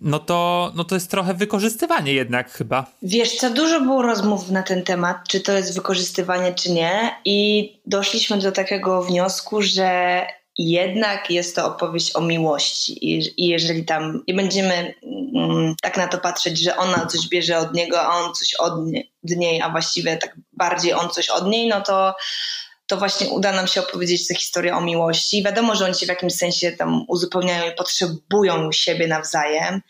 [0.00, 2.86] no to, no to jest trochę wykorzystywanie jednak chyba.
[3.02, 7.70] Wiesz co, dużo było rozmów na ten temat, czy to jest wykorzystywanie, czy nie i
[7.86, 10.20] doszliśmy do takiego wniosku, że
[10.58, 14.94] jednak jest to opowieść o miłości i, jeżeli tam i będziemy
[15.34, 18.86] mm, tak na to patrzeć, że ona coś bierze od niego, a on coś od,
[18.86, 22.14] nie, od niej, a właściwie tak bardziej on coś od niej, no to
[22.86, 25.42] to właśnie uda nam się opowiedzieć tę historię o miłości.
[25.42, 29.80] Wiadomo, że oni się w jakimś sensie tam uzupełniają i potrzebują siebie nawzajem,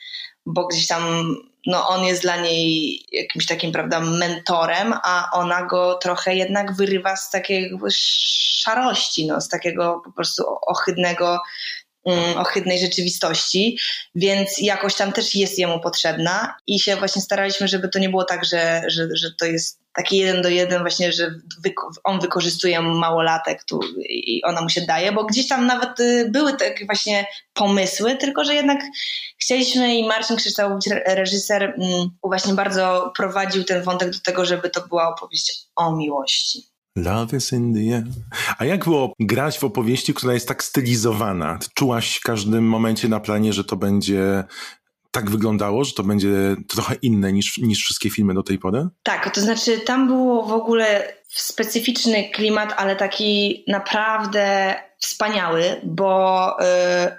[0.47, 1.35] bo gdzieś tam
[1.67, 7.17] no on jest dla niej jakimś takim, prawda, mentorem, a ona go trochę jednak wyrywa
[7.17, 7.71] z takiej
[8.63, 11.41] szarości, no, z takiego po prostu ohydnego
[12.37, 13.79] ohydnej rzeczywistości,
[14.15, 18.25] więc jakoś tam też jest jemu potrzebna i się właśnie staraliśmy, żeby to nie było
[18.25, 21.35] tak, że, że, że to jest taki jeden do jeden właśnie, że
[22.05, 26.57] on wykorzystuje małolatek tu i ona mu się daje, bo gdzieś tam nawet y, były
[26.57, 28.81] takie właśnie pomysły, tylko że jednak
[29.39, 34.81] chcieliśmy i Marcin Krzysztofowicz, reżyser, mm, właśnie bardzo prowadził ten wątek do tego, żeby to
[34.89, 36.74] była opowieść o miłości.
[36.97, 38.05] Love is in the air.
[38.59, 41.59] A jak było grać w opowieści, która jest tak stylizowana?
[41.75, 44.45] Czułaś w każdym momencie na planie, że to będzie
[45.11, 48.89] tak wyglądało, że to będzie trochę inne niż, niż wszystkie filmy do tej pory?
[49.03, 54.75] Tak, to znaczy tam było w ogóle specyficzny klimat, ale taki naprawdę
[55.05, 56.65] wspaniały, bo y,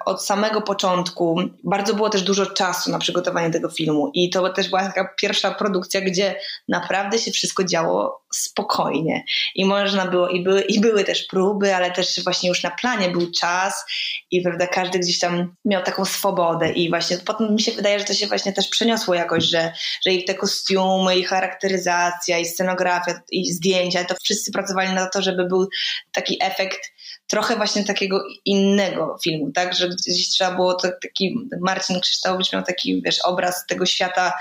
[0.05, 4.69] od samego początku bardzo było też dużo czasu na przygotowanie tego filmu i to też
[4.69, 6.35] była taka pierwsza produkcja, gdzie
[6.67, 9.23] naprawdę się wszystko działo spokojnie.
[9.55, 13.09] I można było, i były, i były też próby, ale też właśnie już na planie
[13.09, 13.85] był czas
[14.31, 18.05] i prawda, każdy gdzieś tam miał taką swobodę i właśnie potem mi się wydaje, że
[18.05, 19.73] to się właśnie też przeniosło jakoś, że,
[20.05, 25.21] że i te kostiumy, i charakteryzacja, i scenografia, i zdjęcia, to wszyscy pracowali na to,
[25.21, 25.67] żeby był
[26.11, 26.94] taki efekt
[27.27, 32.63] trochę właśnie takiego innego filmu, tak, że gdzieś trzeba było to, taki, Marcin Krzysztofowicz miał
[32.63, 34.33] taki, wiesz, obraz tego świata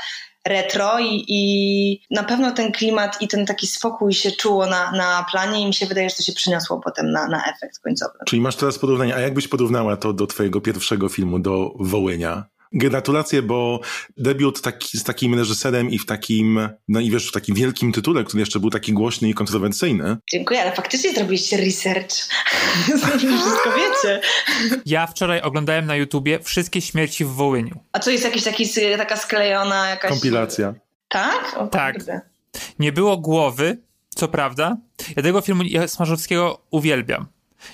[0.47, 5.27] retro i, i na pewno ten klimat i ten taki spokój się czuło na, na
[5.31, 8.19] planie i mi się wydaje, że to się przyniosło potem na, na efekt końcowy.
[8.27, 12.45] Czyli masz teraz porównanie, a jakbyś porównała to do twojego pierwszego filmu, do Wołynia?
[12.75, 13.81] Gratulacje, bo
[14.17, 18.25] debiut taki, z takim reżyserem i w takim, no i wiesz, w takim wielkim tytule,
[18.25, 20.17] który jeszcze był taki głośny i kontrowersyjny.
[20.31, 22.11] Dziękuję, ale faktycznie zrobiliście research.
[23.19, 24.21] Wszystko wiecie.
[24.87, 27.81] Ja wczoraj oglądałem na YouTubie wszystkie śmierci w Wołyniu.
[27.93, 30.11] A co jest jakiś taki, taka sklejona jakaś...
[30.11, 30.75] Kompilacja.
[31.09, 31.57] Tak?
[31.57, 31.95] O, tak.
[31.97, 32.21] Kurde.
[32.79, 34.77] Nie było głowy, co prawda.
[35.17, 37.27] Ja tego filmu Smarzowskiego uwielbiam.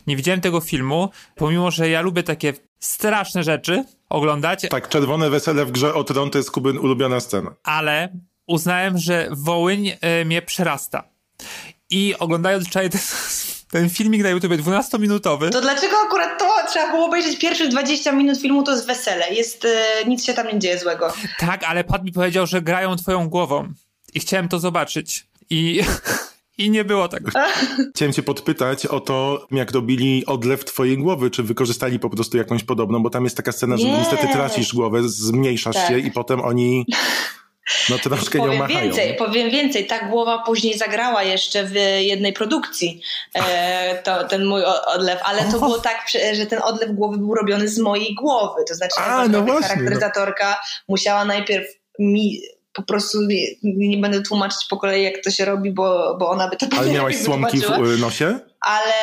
[0.06, 4.66] Nie widziałem tego filmu, pomimo, że ja lubię takie straszne rzeczy oglądać.
[4.70, 7.54] Tak, Czerwone Wesele w grze o tron to jest Kubyn ulubiona scena.
[7.62, 8.08] Ale
[8.46, 11.04] uznałem, że Wołyń y, mnie przerasta.
[11.90, 13.00] I oglądając wczoraj ten,
[13.72, 15.50] ten filmik na YouTube 12-minutowy.
[15.50, 19.34] To dlaczego akurat to trzeba było obejrzeć pierwszych 20 minut filmu, to jest wesele.
[19.34, 19.68] Jest, y,
[20.06, 21.12] nic się tam nie dzieje złego.
[21.38, 23.72] Tak, ale Pat mi powiedział, że grają twoją głową.
[24.14, 25.26] I chciałem to zobaczyć.
[25.50, 25.80] I
[26.60, 27.22] I nie było tak.
[27.94, 32.64] Chciałem cię podpytać o to, jak robili odlew twojej głowy, czy wykorzystali po prostu jakąś
[32.64, 35.88] podobną, bo tam jest taka scena, że niestety tracisz głowę, zmniejszasz tak.
[35.88, 36.86] się i potem oni
[37.90, 38.80] No troszkę nią powiem machają.
[38.80, 39.86] więcej, powiem więcej.
[39.86, 43.00] Ta głowa później zagrała jeszcze w jednej produkcji
[43.34, 47.68] e, to, ten mój odlew, ale to było tak, że- ten odlew głowy był robiony
[47.68, 48.64] z mojej głowy.
[48.68, 51.66] To znaczy, A, ta no właśnie, charakteryzatorka musiała najpierw
[51.98, 52.40] mi
[52.72, 56.48] po prostu nie, nie będę tłumaczyć po kolei, jak to się robi, bo, bo ona
[56.48, 58.38] by to Ale miałaś słomki w y, nosie?
[58.60, 58.94] Ale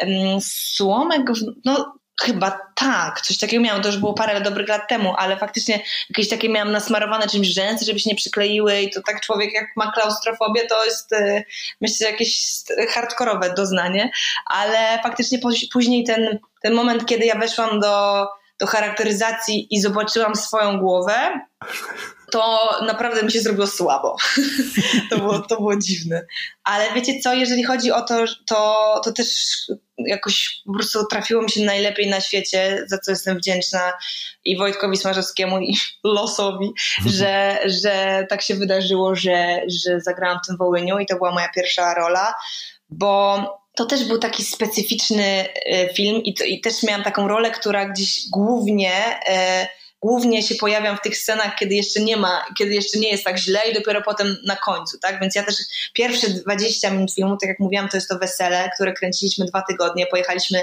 [0.00, 4.88] mm, słomek, w, no chyba tak, coś takiego miałam, to już było parę dobrych lat
[4.88, 5.80] temu, ale faktycznie
[6.10, 9.66] jakieś takie miałam nasmarowane czymś rzęsy, żeby się nie przykleiły i to tak człowiek jak
[9.76, 11.44] ma klaustrofobię, to jest y,
[11.80, 12.42] myślę jakieś
[12.88, 14.10] hardkorowe doznanie,
[14.46, 18.26] ale faktycznie póź- później ten, ten moment, kiedy ja weszłam do,
[18.58, 21.40] do charakteryzacji i zobaczyłam swoją głowę,
[22.30, 24.16] to naprawdę mi się zrobiło słabo.
[25.10, 26.26] to, było, to było dziwne.
[26.64, 29.28] Ale wiecie co, jeżeli chodzi o to, to, to też
[29.98, 33.92] jakoś po prostu trafiło mi się najlepiej na świecie, za co jestem wdzięczna
[34.44, 36.70] i Wojtkowi Smarzowskiemu i losowi,
[37.06, 41.48] że, że tak się wydarzyło, że, że zagrałam w tym Wołyniu i to była moja
[41.48, 42.34] pierwsza rola,
[42.88, 43.44] bo
[43.76, 45.24] to też był taki specyficzny
[45.66, 48.92] e, film i, to, i też miałam taką rolę, która gdzieś głównie
[49.28, 49.68] e,
[50.00, 53.38] głównie się pojawiam w tych scenach, kiedy jeszcze nie ma, kiedy jeszcze nie jest tak
[53.38, 55.20] źle i dopiero potem na końcu, tak?
[55.20, 55.54] Więc ja też
[55.94, 60.06] pierwsze 20 minut filmu, tak jak mówiłam, to jest to wesele, które kręciliśmy dwa tygodnie,
[60.06, 60.62] pojechaliśmy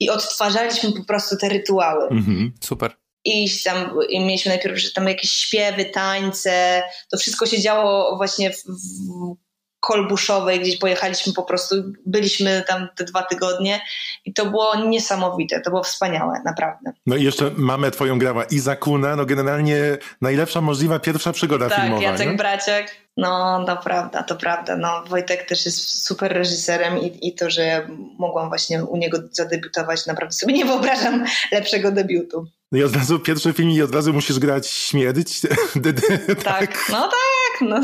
[0.00, 2.08] i odtwarzaliśmy po prostu te rytuały.
[2.08, 2.52] Mhm.
[2.60, 2.96] Super.
[3.24, 8.50] I tam i mieliśmy najpierw że tam jakieś śpiewy, tańce, to wszystko się działo właśnie
[8.50, 9.36] w, w
[9.80, 11.74] Kolbuszowej, gdzieś pojechaliśmy po prostu,
[12.06, 13.80] byliśmy tam te dwa tygodnie
[14.24, 16.92] i to było niesamowite, to było wspaniałe, naprawdę.
[17.06, 21.80] No i jeszcze mamę twoją grała Iza Kuna, no generalnie najlepsza możliwa pierwsza przygoda Tak,
[21.80, 22.02] filmowa.
[22.02, 22.34] Jacek nie?
[22.36, 22.96] Braciak.
[23.16, 24.76] No, to prawda, to prawda.
[24.76, 27.88] No, Wojtek też jest super reżyserem i, i to, że
[28.18, 32.46] mogłam właśnie u niego zadebiutować, naprawdę sobie nie wyobrażam lepszego debiutu.
[32.72, 35.40] No i od razu pierwszy film i od razu musisz grać śmierć.
[36.44, 37.18] Tak, no tak,
[37.60, 37.80] no,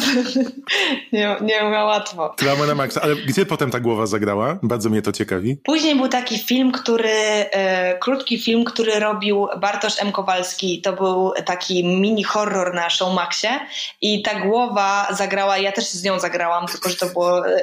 [1.12, 2.34] nie, nie ma łatwo.
[2.36, 3.00] Trauma na maksa.
[3.02, 4.58] Ale gdzie potem ta głowa zagrała?
[4.62, 5.56] Bardzo mnie to ciekawi.
[5.64, 10.12] Później był taki film, który, e, krótki film, który robił Bartosz M.
[10.12, 10.80] Kowalski.
[10.82, 13.60] To był taki mini horror na Showmaxie
[14.00, 17.60] i ta głowa zagrała, ja też z nią zagrałam, tylko że to było, e,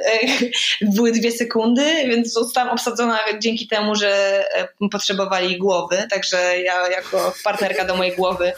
[0.82, 7.34] były dwie sekundy, więc zostałam obsadzona dzięki temu, że e, potrzebowali głowy, także ja jako
[7.44, 8.52] partnerka do mojej głowy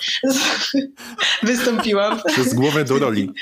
[1.42, 2.20] wystąpiłam.
[2.26, 3.32] Przez głowę do roli.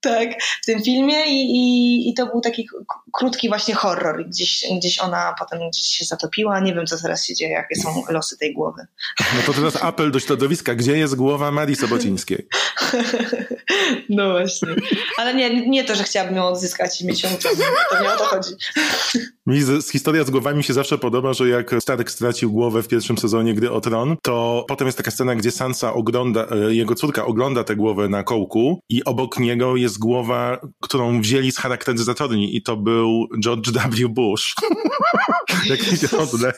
[0.00, 0.28] Tak,
[0.62, 2.68] w tym filmie i, i, i to był taki
[3.12, 4.26] krótki właśnie horror.
[4.28, 6.60] Gdzieś, gdzieś ona potem gdzieś się zatopiła.
[6.60, 8.86] Nie wiem, co teraz się dzieje, jakie są losy tej głowy.
[9.36, 10.74] No to teraz apel do środowiska.
[10.74, 12.46] Gdzie jest głowa Marii Sobocińskiej?
[14.08, 14.68] No właśnie.
[15.16, 17.30] Ale nie, nie to, że chciałabym ją odzyskać i mieć ją.
[17.90, 18.50] To nie o to chodzi.
[19.50, 22.88] Mi z, z historia z głowami się zawsze podoba, że jak Starek stracił głowę w
[22.88, 26.94] pierwszym sezonie Gry o Tron, to potem jest taka scena, gdzie Sansa ogląda, e, jego
[26.94, 32.56] córka ogląda tę głowę na kołku i obok niego jest głowa, którą wzięli z charakteryzatorni
[32.56, 34.08] i to był George W.
[34.08, 34.54] Bush.
[35.70, 36.56] Jakiś odlew.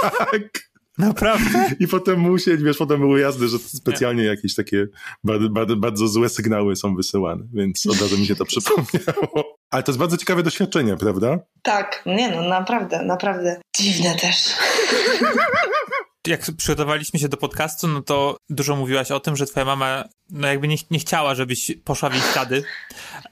[0.00, 0.68] Tak.
[0.98, 1.74] Naprawdę?
[1.80, 4.86] I potem musieli, wiesz, potem były jazdy, że specjalnie jakieś takie
[5.24, 9.57] bardzo, bardzo, bardzo złe sygnały są wysyłane, więc od razu mi się to przypomniało.
[9.70, 11.38] Ale to jest bardzo ciekawe doświadczenie, prawda?
[11.62, 13.60] Tak, nie no, naprawdę, naprawdę.
[13.76, 14.36] Dziwne też.
[16.26, 20.48] Jak przygotowaliśmy się do podcastu, no to dużo mówiłaś o tym, że twoja mama no
[20.48, 22.62] jakby nie, nie chciała, żebyś poszła w jej ślady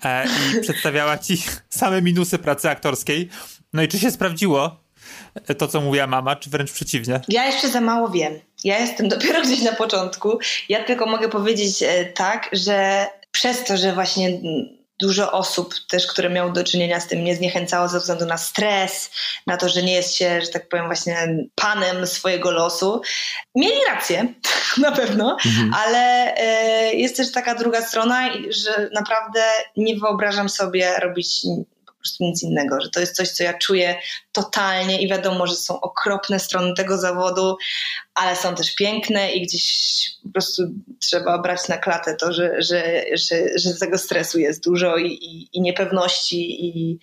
[0.04, 3.28] e, i przedstawiała ci same minusy pracy aktorskiej.
[3.72, 4.80] No i czy się sprawdziło
[5.58, 7.20] to, co mówiła mama, czy wręcz przeciwnie?
[7.28, 8.40] Ja jeszcze za mało wiem.
[8.64, 10.38] Ja jestem dopiero gdzieś na początku.
[10.68, 14.40] Ja tylko mogę powiedzieć e, tak, że przez to, że właśnie
[15.00, 19.10] dużo osób też, które miały do czynienia z tym, nie zniechęcało ze względu na stres,
[19.46, 23.00] na to, że nie jest się, że tak powiem, właśnie panem swojego losu.
[23.54, 24.34] Mieli rację,
[24.78, 25.36] na pewno,
[25.84, 29.42] ale e, jest też taka druga strona, że naprawdę
[29.76, 31.46] nie wyobrażam sobie robić
[32.06, 33.96] prostu nic innego, że to jest coś, co ja czuję
[34.32, 37.56] totalnie i wiadomo, że są okropne strony tego zawodu,
[38.14, 40.62] ale są też piękne i gdzieś po prostu
[41.00, 45.48] trzeba brać na klatę to, że, że, że, że tego stresu jest dużo i, i,
[45.52, 46.98] i niepewności i,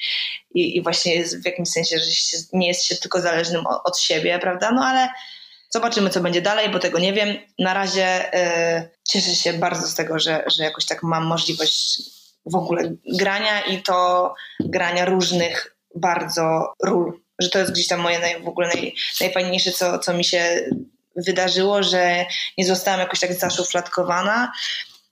[0.53, 3.99] i, i właśnie jest w jakimś sensie, że się, nie jest się tylko zależnym od,
[3.99, 4.71] siebie, prawda?
[4.71, 5.09] No ale
[5.69, 7.37] zobaczymy, co będzie dalej, bo tego nie wiem.
[7.59, 12.01] Na razie e, cieszę się bardzo z tego, że, że jakoś tak mam możliwość
[12.45, 17.19] w ogóle grania i to grania różnych bardzo ról.
[17.39, 20.69] Że to jest gdzieś tam moje naj, w ogóle naj, najfajniejsze, co, co mi się
[21.15, 22.25] wydarzyło, że
[22.57, 24.51] nie zostałam jakoś tak zaszufladkowana.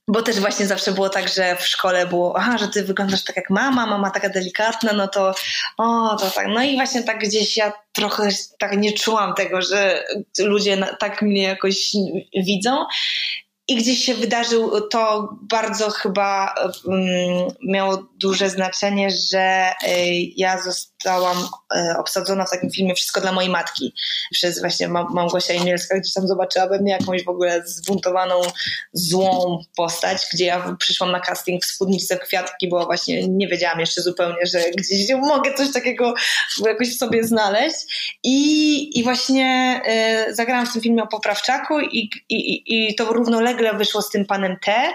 [0.07, 3.35] Bo też właśnie zawsze było tak, że w szkole było, aha, że ty wyglądasz tak
[3.35, 5.33] jak mama, mama taka delikatna, no to
[5.77, 6.47] o, to tak.
[6.47, 10.03] No i właśnie tak gdzieś ja trochę tak nie czułam tego, że
[10.39, 11.91] ludzie tak mnie jakoś
[12.45, 12.85] widzą.
[13.71, 16.55] I gdzieś się wydarzył to bardzo chyba
[16.85, 17.01] um,
[17.63, 19.71] miało duże znaczenie, że
[20.37, 21.37] ja zostałam
[21.97, 23.93] obsadzona w takim filmie Wszystko dla mojej matki
[24.31, 28.41] przez właśnie Małgosia Imielska, gdzieś tam zobaczyła we mnie jakąś w ogóle zbuntowaną,
[28.93, 33.79] złą postać, gdzie ja przyszłam na casting w spódniczce w kwiatki, bo właśnie nie wiedziałam
[33.79, 36.13] jeszcze zupełnie, że gdzieś mogę coś takiego
[36.65, 37.75] jakoś w sobie znaleźć.
[38.23, 39.81] I, i właśnie
[40.29, 44.25] y, zagrałam w tym filmie o Poprawczaku i, i, i to równolegle wyszło z tym
[44.25, 44.93] panem T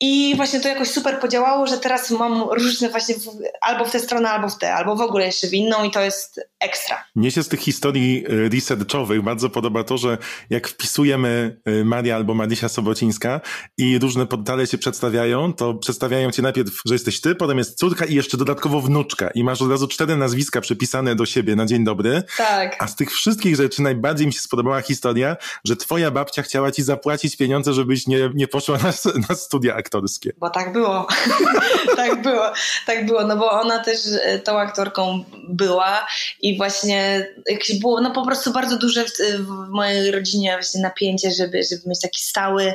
[0.00, 3.20] i właśnie to jakoś super podziałało, że teraz mam różne właśnie w,
[3.60, 6.00] albo w tę stronę, albo w tę, albo w ogóle jeszcze w inną i to
[6.00, 7.04] jest ekstra.
[7.14, 10.18] Mnie się z tych historii e, researchowych bardzo podoba to, że
[10.50, 13.40] jak wpisujemy e, Maria albo Marysia Sobocińska
[13.78, 18.04] i różne portale się przedstawiają, to przedstawiają cię najpierw, że jesteś ty, potem jest córka
[18.04, 21.84] i jeszcze dodatkowo wnuczka i masz od razu cztery nazwiska przypisane do siebie na dzień
[21.84, 22.22] dobry.
[22.36, 22.76] Tak.
[22.78, 26.82] A z tych wszystkich rzeczy najbardziej mi się spodobała historia, że twoja babcia chciała ci
[26.82, 28.92] zapłacić pieniądze, żebyś nie, nie poszła na,
[29.28, 30.32] na studia aktorskie.
[30.38, 31.06] Bo tak było.
[31.96, 32.52] tak było.
[32.86, 36.06] Tak było, no bo ona też e, tą aktorką była
[36.40, 41.30] i właśnie jakieś było no po prostu bardzo duże w, w mojej rodzinie właśnie napięcie,
[41.30, 42.74] żeby, żeby mieć taki stały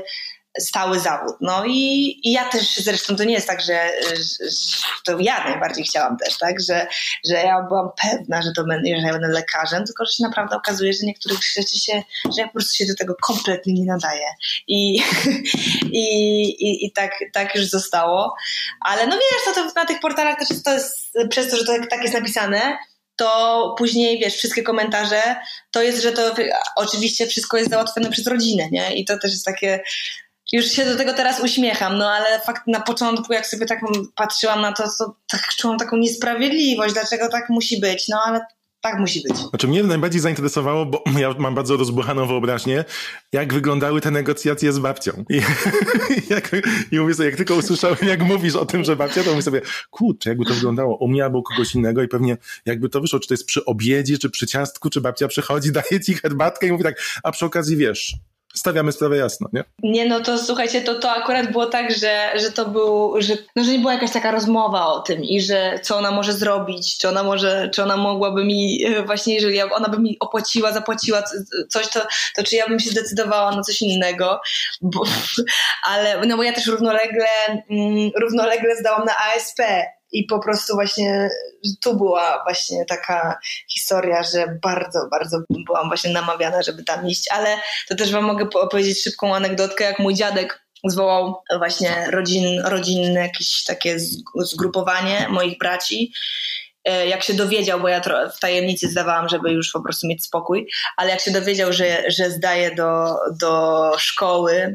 [0.59, 1.35] stały zawód.
[1.41, 4.49] No i, i, ja też zresztą to nie jest tak, że, że,
[5.05, 6.87] to ja najbardziej chciałam też, tak, że,
[7.29, 10.55] że ja byłam pewna, że to będę, że ja będę lekarzem, tylko że się naprawdę
[10.55, 14.25] okazuje, że niektórych rzeczy się, że ja po prostu się do tego kompletnie nie nadaję.
[14.67, 15.01] I,
[15.91, 18.35] i, i, i tak, tak już zostało.
[18.81, 21.73] Ale no wiesz, to, to na tych portalach też to jest, przez to, że to
[21.89, 22.77] tak jest napisane,
[23.15, 25.35] to później, wiesz, wszystkie komentarze,
[25.71, 26.35] to jest, że to
[26.75, 28.95] oczywiście wszystko jest załatwione przez rodzinę, nie?
[28.95, 29.83] I to też jest takie,
[30.53, 33.81] już się do tego teraz uśmiecham, no ale fakt na początku, jak sobie tak
[34.15, 38.41] patrzyłam na to, to tak czułam taką niesprawiedliwość, dlaczego tak musi być, no ale
[38.81, 39.37] tak musi być.
[39.37, 42.85] Znaczy mnie najbardziej zainteresowało, bo ja mam bardzo rozbuchaną wyobraźnię,
[43.31, 45.25] jak wyglądały te negocjacje z babcią.
[45.29, 45.41] I,
[46.33, 46.51] jak,
[46.91, 49.61] i mówię sobie, jak tylko usłyszałem, jak mówisz o tym, że babcia, to mówię sobie,
[49.89, 53.19] kurczę, jakby to wyglądało u mnie albo u kogoś innego i pewnie jakby to wyszło,
[53.19, 56.71] czy to jest przy obiedzie, czy przy ciastku, czy babcia przychodzi, daje ci herbatkę i
[56.71, 58.15] mówi tak, a przy okazji wiesz,
[58.55, 59.63] stawiamy sprawę jasno, nie?
[59.83, 63.63] Nie, no to słuchajcie, to, to akurat było tak, że, że to był, że, no,
[63.63, 67.09] że nie była jakaś taka rozmowa o tym i że co ona może zrobić, czy
[67.09, 71.23] ona może, czy ona mogłaby mi e, właśnie, jeżeli ona by mi opłaciła, zapłaciła
[71.69, 71.99] coś, to,
[72.35, 74.41] to czy ja bym się zdecydowała na coś innego,
[74.81, 75.03] bo,
[75.91, 77.27] ale no bo ja też równolegle,
[77.69, 79.59] mm, równolegle zdałam na ASP
[80.13, 81.29] i po prostu właśnie
[81.83, 83.39] tu była właśnie taka
[83.73, 88.45] historia, że bardzo, bardzo byłam właśnie namawiana, żeby tam iść, ale to też wam mogę
[88.53, 93.97] opowiedzieć szybką anegdotkę, jak mój dziadek zwołał właśnie rodzin, rodzinne jakieś takie
[94.35, 96.13] zgrupowanie moich braci
[96.85, 98.01] jak się dowiedział, bo ja
[98.35, 100.67] w tajemnicy zdawałam, żeby już po prostu mieć spokój,
[100.97, 104.73] ale jak się dowiedział, że, że zdaje do, do szkoły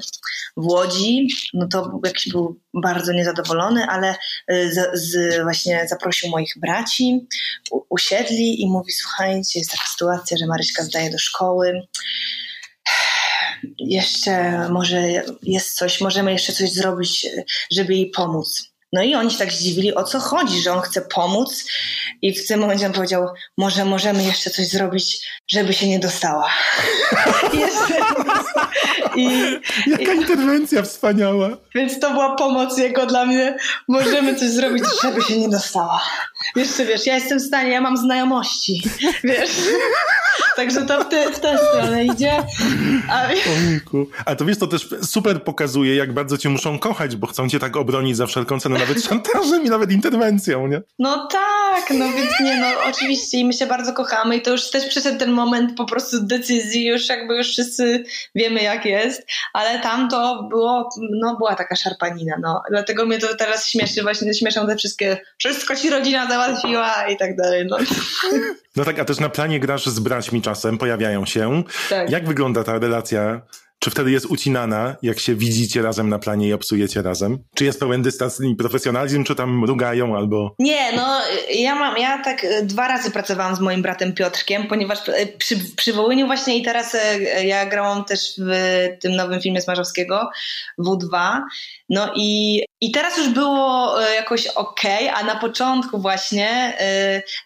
[0.56, 4.14] w Łodzi, no to jakiś był bardzo niezadowolony, ale
[4.48, 7.26] e, z, z właśnie zaprosił moich braci,
[7.70, 11.82] u, usiedli i mówi, słuchajcie, jest taka sytuacja, że Maryśka zdaje do szkoły,
[13.78, 15.02] jeszcze może
[15.42, 17.26] jest coś, możemy jeszcze coś zrobić,
[17.70, 18.67] żeby jej pomóc.
[18.92, 21.64] No i oni się tak zdziwili, o co chodzi, że on chce pomóc
[22.22, 23.26] i w tym momencie on powiedział,
[23.58, 26.48] może możemy jeszcze coś zrobić, żeby się nie dostała.
[29.16, 31.48] I, Jaka i, interwencja wspaniała.
[31.74, 33.56] Więc to była pomoc jego dla mnie.
[33.88, 36.02] Możemy coś zrobić, żeby się nie dostała.
[36.56, 38.82] Wiesz co, wiesz, ja jestem w stanie, ja mam znajomości,
[39.24, 39.50] wiesz.
[40.56, 42.32] Także to w, te, w tę stronę idzie.
[43.10, 43.28] A...
[44.24, 47.58] A to wiesz, to też super pokazuje, jak bardzo cię muszą kochać, bo chcą cię
[47.58, 50.82] tak obronić za wszelką cenę, nawet szantażem i nawet interwencją, nie?
[50.98, 54.70] No tak, no więc nie, no oczywiście i my się bardzo kochamy i to już
[54.70, 59.78] też przyszedł ten moment po prostu decyzji, już jakby już wszyscy wiemy jak jest, ale
[59.80, 62.62] tam to było, no była taka szarpanina, no.
[62.70, 67.36] Dlatego mnie to teraz śmieszy, właśnie śmieszą te wszystkie, wszystko ci rodzina załatwiła i tak
[67.36, 67.76] dalej, no.
[68.76, 71.62] No tak, a też na planie grasz z braćmi czasem, pojawiają się.
[71.90, 72.10] Tak.
[72.10, 73.40] Jak wygląda ta relacja?
[73.80, 77.38] Czy wtedy jest ucinana, jak się widzicie razem na planie i obsujecie razem?
[77.54, 80.54] Czy jest pełen dystans i profesjonalizm, czy tam mrugają albo...
[80.58, 81.20] Nie, no
[81.54, 85.56] ja mam, ja tak e, dwa razy pracowałam z moim bratem Piotrkiem, ponieważ e, przy,
[85.76, 88.52] przy Wołyniu właśnie i teraz e, ja grałam też w
[89.00, 90.30] tym nowym filmie Smarzowskiego,
[90.78, 91.40] W2,
[91.88, 94.80] no i, i teraz już było jakoś ok,
[95.14, 96.78] a na początku właśnie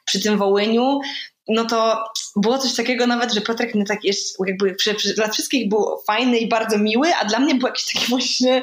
[0.05, 1.01] przy tym Wołyniu
[1.49, 2.05] no to
[2.37, 4.77] było coś takiego nawet, że Piotrek tak jest, jakby
[5.17, 8.63] dla wszystkich był fajny i bardzo miły, a dla mnie był jakiś taki właśnie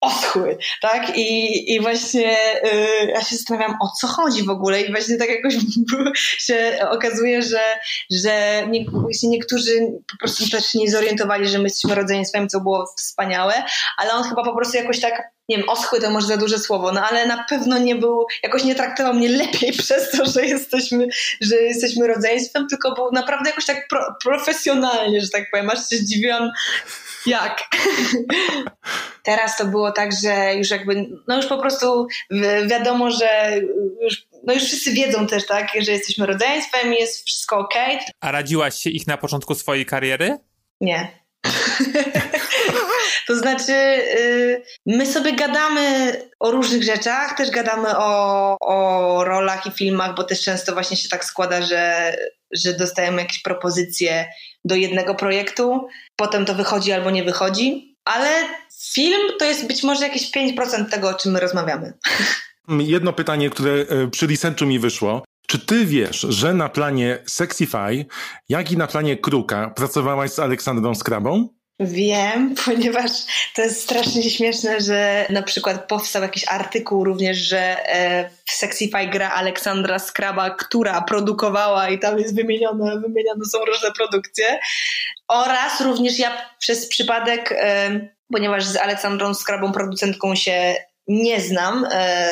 [0.00, 1.16] oschły, tak?
[1.16, 5.28] I, i właśnie y, ja się zastanawiam, o co chodzi w ogóle i właśnie tak
[5.28, 5.54] jakoś
[6.46, 7.60] się okazuje, że,
[8.10, 8.84] że nie,
[9.22, 9.72] niektórzy
[10.12, 13.64] po prostu też nie zorientowali, że my jesteśmy rodzeństwem, co było wspaniałe,
[13.98, 16.92] ale on chyba po prostu jakoś tak nie wiem, oschły to może za duże słowo,
[16.92, 21.08] no ale na pewno nie był, jakoś nie traktował mnie lepiej przez to, że jesteśmy,
[21.40, 25.96] że jesteśmy rodzeństwem, tylko był naprawdę jakoś tak pro, profesjonalnie, że tak powiem, aż się
[25.96, 26.50] zdziwiłam,
[27.26, 27.62] jak.
[29.22, 32.06] Teraz to było tak, że już jakby, no już po prostu
[32.66, 33.52] wiadomo, że
[34.02, 37.74] już, no już wszyscy wiedzą też, tak, że jesteśmy rodzeństwem i jest wszystko ok.
[38.20, 40.38] A radziłaś się ich na początku swojej kariery?
[40.80, 41.08] Nie.
[43.26, 49.70] To znaczy, y, my sobie gadamy o różnych rzeczach, też gadamy o, o rolach i
[49.70, 52.12] filmach, bo też często właśnie się tak składa, że,
[52.52, 54.26] że dostajemy jakieś propozycje
[54.64, 58.30] do jednego projektu, potem to wychodzi albo nie wychodzi, ale
[58.92, 61.92] film to jest być może jakieś 5% tego, o czym my rozmawiamy.
[62.68, 65.24] Jedno pytanie, które e, przy researchu mi wyszło.
[65.46, 68.06] Czy ty wiesz, że na planie Sexify,
[68.48, 71.48] jak i na planie Kruka pracowałaś z Aleksandrą Skrabą?
[71.80, 73.10] Wiem, ponieważ
[73.54, 79.06] to jest strasznie śmieszne, że na przykład powstał jakiś artykuł również, że e, w Sexify
[79.06, 84.58] gra Aleksandra Skraba, która produkowała i tam jest wymienione, wymienione są różne produkcje.
[85.28, 88.00] Oraz również ja przez przypadek, e,
[88.32, 90.74] ponieważ z Aleksandrą Skrabą producentką się
[91.08, 92.28] nie znam e,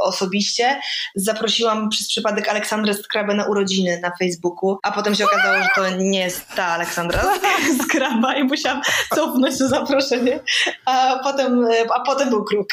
[0.00, 0.80] osobiście.
[1.14, 5.96] Zaprosiłam przez przypadek Aleksandrę Skrabę na urodziny na Facebooku, a potem się okazało, że to
[5.96, 7.24] nie jest ta Aleksandra
[7.82, 8.82] Skraba i musiałam
[9.14, 10.40] cofnąć to zaproszenie,
[10.84, 12.68] a potem, a potem był kruk.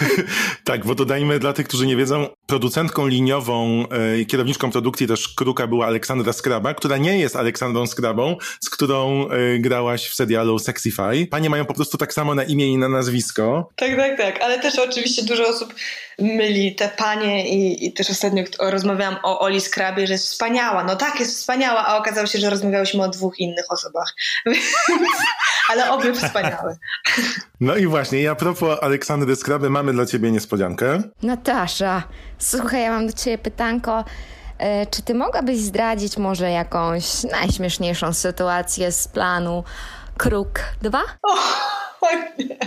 [0.64, 3.84] tak, bo dodajmy dla tych, którzy nie wiedzą, producentką liniową
[4.18, 8.70] i e, kierowniczką produkcji też kruka była Aleksandra Skraba, która nie jest Aleksandrą Skrabą, z
[8.70, 11.26] którą e, grałaś w serialu Sexify.
[11.30, 13.70] Panie mają po prostu tak samo na imię i na nazwisko.
[13.76, 15.74] Tak, tak, tak, ale też oczywiście dużo osób
[16.18, 20.84] myli te panie i, i też ostatnio rozmawiałam o Oli Skrabie, że jest wspaniała.
[20.84, 24.14] No tak, jest wspaniała, a okazało się, że rozmawiałyśmy o dwóch innych osobach.
[25.68, 26.76] ale obie wspaniałe.
[27.60, 31.02] No i właśnie, a propos Aleksandry Skraby, mamy dla ciebie niespodziankę.
[31.22, 32.02] Natasza,
[32.38, 34.04] słuchaj, ja mam do ciebie pytanko.
[34.58, 39.64] E, czy ty mogłabyś zdradzić może jakąś najśmieszniejszą sytuację z planu
[40.18, 41.02] Kruk 2?
[41.22, 41.34] O,
[42.06, 42.58] o nie.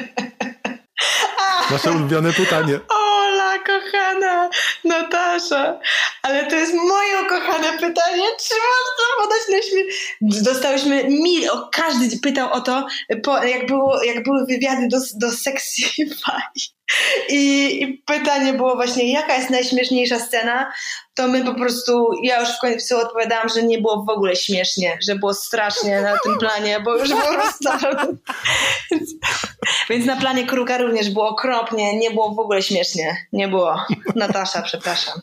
[1.72, 2.80] Nasze ulubione pytanie.
[2.90, 4.50] Ola, kochana
[4.84, 5.80] Natasza,
[6.22, 8.24] ale to jest moje ukochane pytanie.
[8.48, 10.18] Czy można podać na śmierć?
[10.22, 12.88] Dostałyśmy mil, o, każdy pytał o to,
[13.24, 16.42] po, jak, było, jak były wywiady do, do Sexify.
[17.30, 20.72] I, I, pytanie było właśnie, jaka jest najśmieszniejsza scena?
[21.16, 24.98] To my po prostu, ja już w końcu odpowiadałam, że nie było w ogóle śmiesznie,
[25.08, 27.70] że było strasznie na tym planie, bo już po prostu.
[28.92, 29.10] więc,
[29.90, 33.18] więc na planie Kruka również było okropnie, nie było w ogóle śmiesznie.
[33.34, 33.76] Nie było.
[34.16, 35.22] Natasza, przepraszam.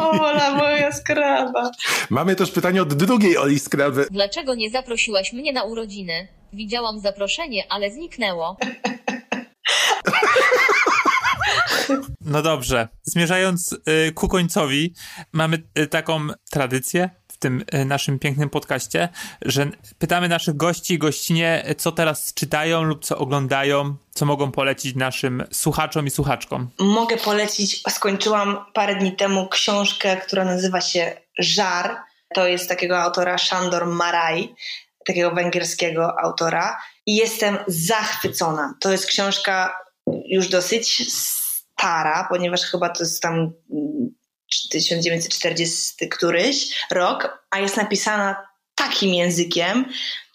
[0.00, 1.70] Ola, moja skraba.
[2.10, 4.06] Mamy też pytanie od drugiej Oli Skraby.
[4.10, 6.28] Dlaczego nie zaprosiłaś mnie na urodziny?
[6.52, 8.56] Widziałam zaproszenie, ale zniknęło.
[12.20, 12.88] No dobrze.
[13.02, 14.94] Zmierzając y, ku końcowi,
[15.32, 19.08] mamy y, taką tradycję w tym y, naszym pięknym podcaście,
[19.42, 19.66] że
[19.98, 25.44] pytamy naszych gości i gościnie, co teraz czytają lub co oglądają, co mogą polecić naszym
[25.52, 26.70] słuchaczom i słuchaczkom.
[26.78, 31.96] Mogę polecić, skończyłam parę dni temu książkę, która nazywa się Żar.
[32.34, 34.54] To jest takiego autora Shandor Maraj,
[35.06, 36.78] takiego węgierskiego autora.
[37.06, 38.74] I jestem zachwycona.
[38.80, 39.72] To jest książka
[40.26, 41.02] już dosyć
[41.80, 43.52] stara, ponieważ chyba to jest tam
[44.70, 49.84] 1940 któryś rok, a jest napisana takim językiem.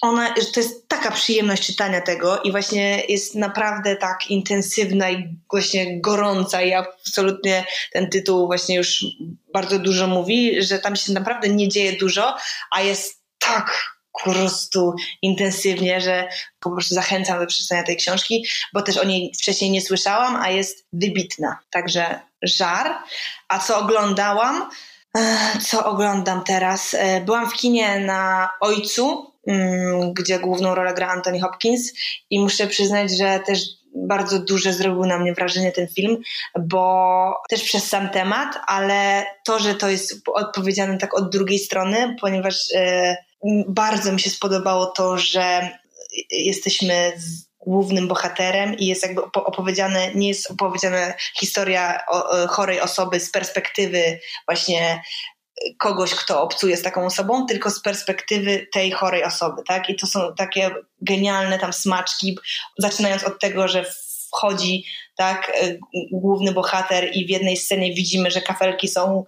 [0.01, 6.01] Ona, to jest taka przyjemność czytania tego i właśnie jest naprawdę tak intensywna i właśnie
[6.01, 9.05] gorąca i absolutnie ten tytuł właśnie już
[9.53, 12.35] bardzo dużo mówi, że tam się naprawdę nie dzieje dużo,
[12.71, 16.27] a jest tak po prostu intensywnie, że
[16.59, 20.49] po prostu zachęcam do przeczytania tej książki, bo też o niej wcześniej nie słyszałam, a
[20.49, 21.59] jest wybitna.
[21.69, 22.97] Także żar.
[23.47, 24.69] A co oglądałam?
[25.61, 26.93] Co oglądam teraz?
[26.93, 31.93] E, byłam w kinie na Ojcu, mm, gdzie główną rolę gra Anthony Hopkins
[32.29, 33.59] i muszę przyznać, że też
[33.95, 36.17] bardzo duże zrobił na mnie wrażenie ten film,
[36.59, 42.15] bo też przez sam temat, ale to, że to jest odpowiedziane tak od drugiej strony,
[42.21, 43.15] ponieważ e,
[43.67, 45.69] bardzo mi się spodobało to, że
[46.31, 47.13] jesteśmy
[47.59, 51.99] głównym bohaterem i jest jakby opowiedziane, nie jest opowiedziana historia
[52.49, 55.01] chorej osoby z perspektywy właśnie
[55.79, 59.89] kogoś, kto obcuje z taką osobą, tylko z perspektywy tej chorej osoby, tak?
[59.89, 60.71] I to są takie
[61.01, 62.37] genialne tam smaczki,
[62.77, 63.85] zaczynając od tego, że
[64.31, 64.85] wchodzi
[65.15, 65.51] tak,
[66.11, 69.25] główny bohater i w jednej scenie widzimy, że kafelki są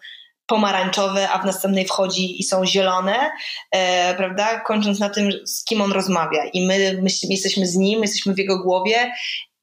[0.47, 3.31] pomarańczowe, a w następnej wchodzi i są zielone,
[3.71, 4.59] e, prawda?
[4.59, 6.45] Kończąc na tym, z kim on rozmawia.
[6.53, 9.13] I my, my jesteśmy z nim, jesteśmy w jego głowie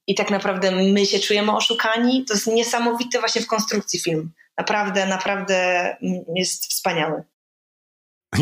[0.07, 2.25] i tak naprawdę my się czujemy oszukani.
[2.25, 4.31] To jest niesamowite właśnie w konstrukcji film.
[4.57, 5.97] Naprawdę, naprawdę
[6.35, 7.23] jest wspaniały.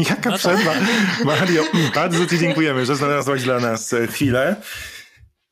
[0.10, 0.74] Jaka no przerwa.
[1.26, 1.64] Mario,
[1.96, 4.56] bardzo Ci dziękujemy, że znalazłaś dla nas chwilę.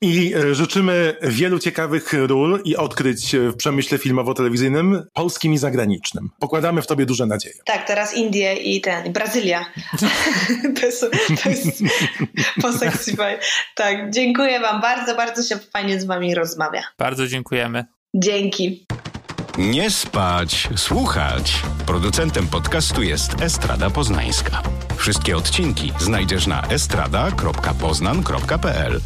[0.04, 6.30] I e, życzymy wielu ciekawych ról i odkryć w przemyśle filmowo-telewizyjnym, polskim i zagranicznym.
[6.40, 7.56] Pokładamy w tobie duże nadzieje.
[7.66, 9.66] Tak, teraz Indie i ten, Brazylia.
[10.80, 11.06] to jest,
[11.44, 11.84] to jest
[12.62, 13.40] po Sexify.
[13.76, 16.84] Tak, dziękuję wam bardzo, bardzo się fajnie z wami rozmawia.
[16.98, 17.86] Bardzo dziękujemy.
[18.14, 18.86] Dzięki.
[19.58, 21.54] Nie spać, słuchać.
[21.86, 24.62] Producentem podcastu jest Estrada Poznańska.
[24.98, 29.02] Wszystkie odcinki znajdziesz na estrada.poznan.pl.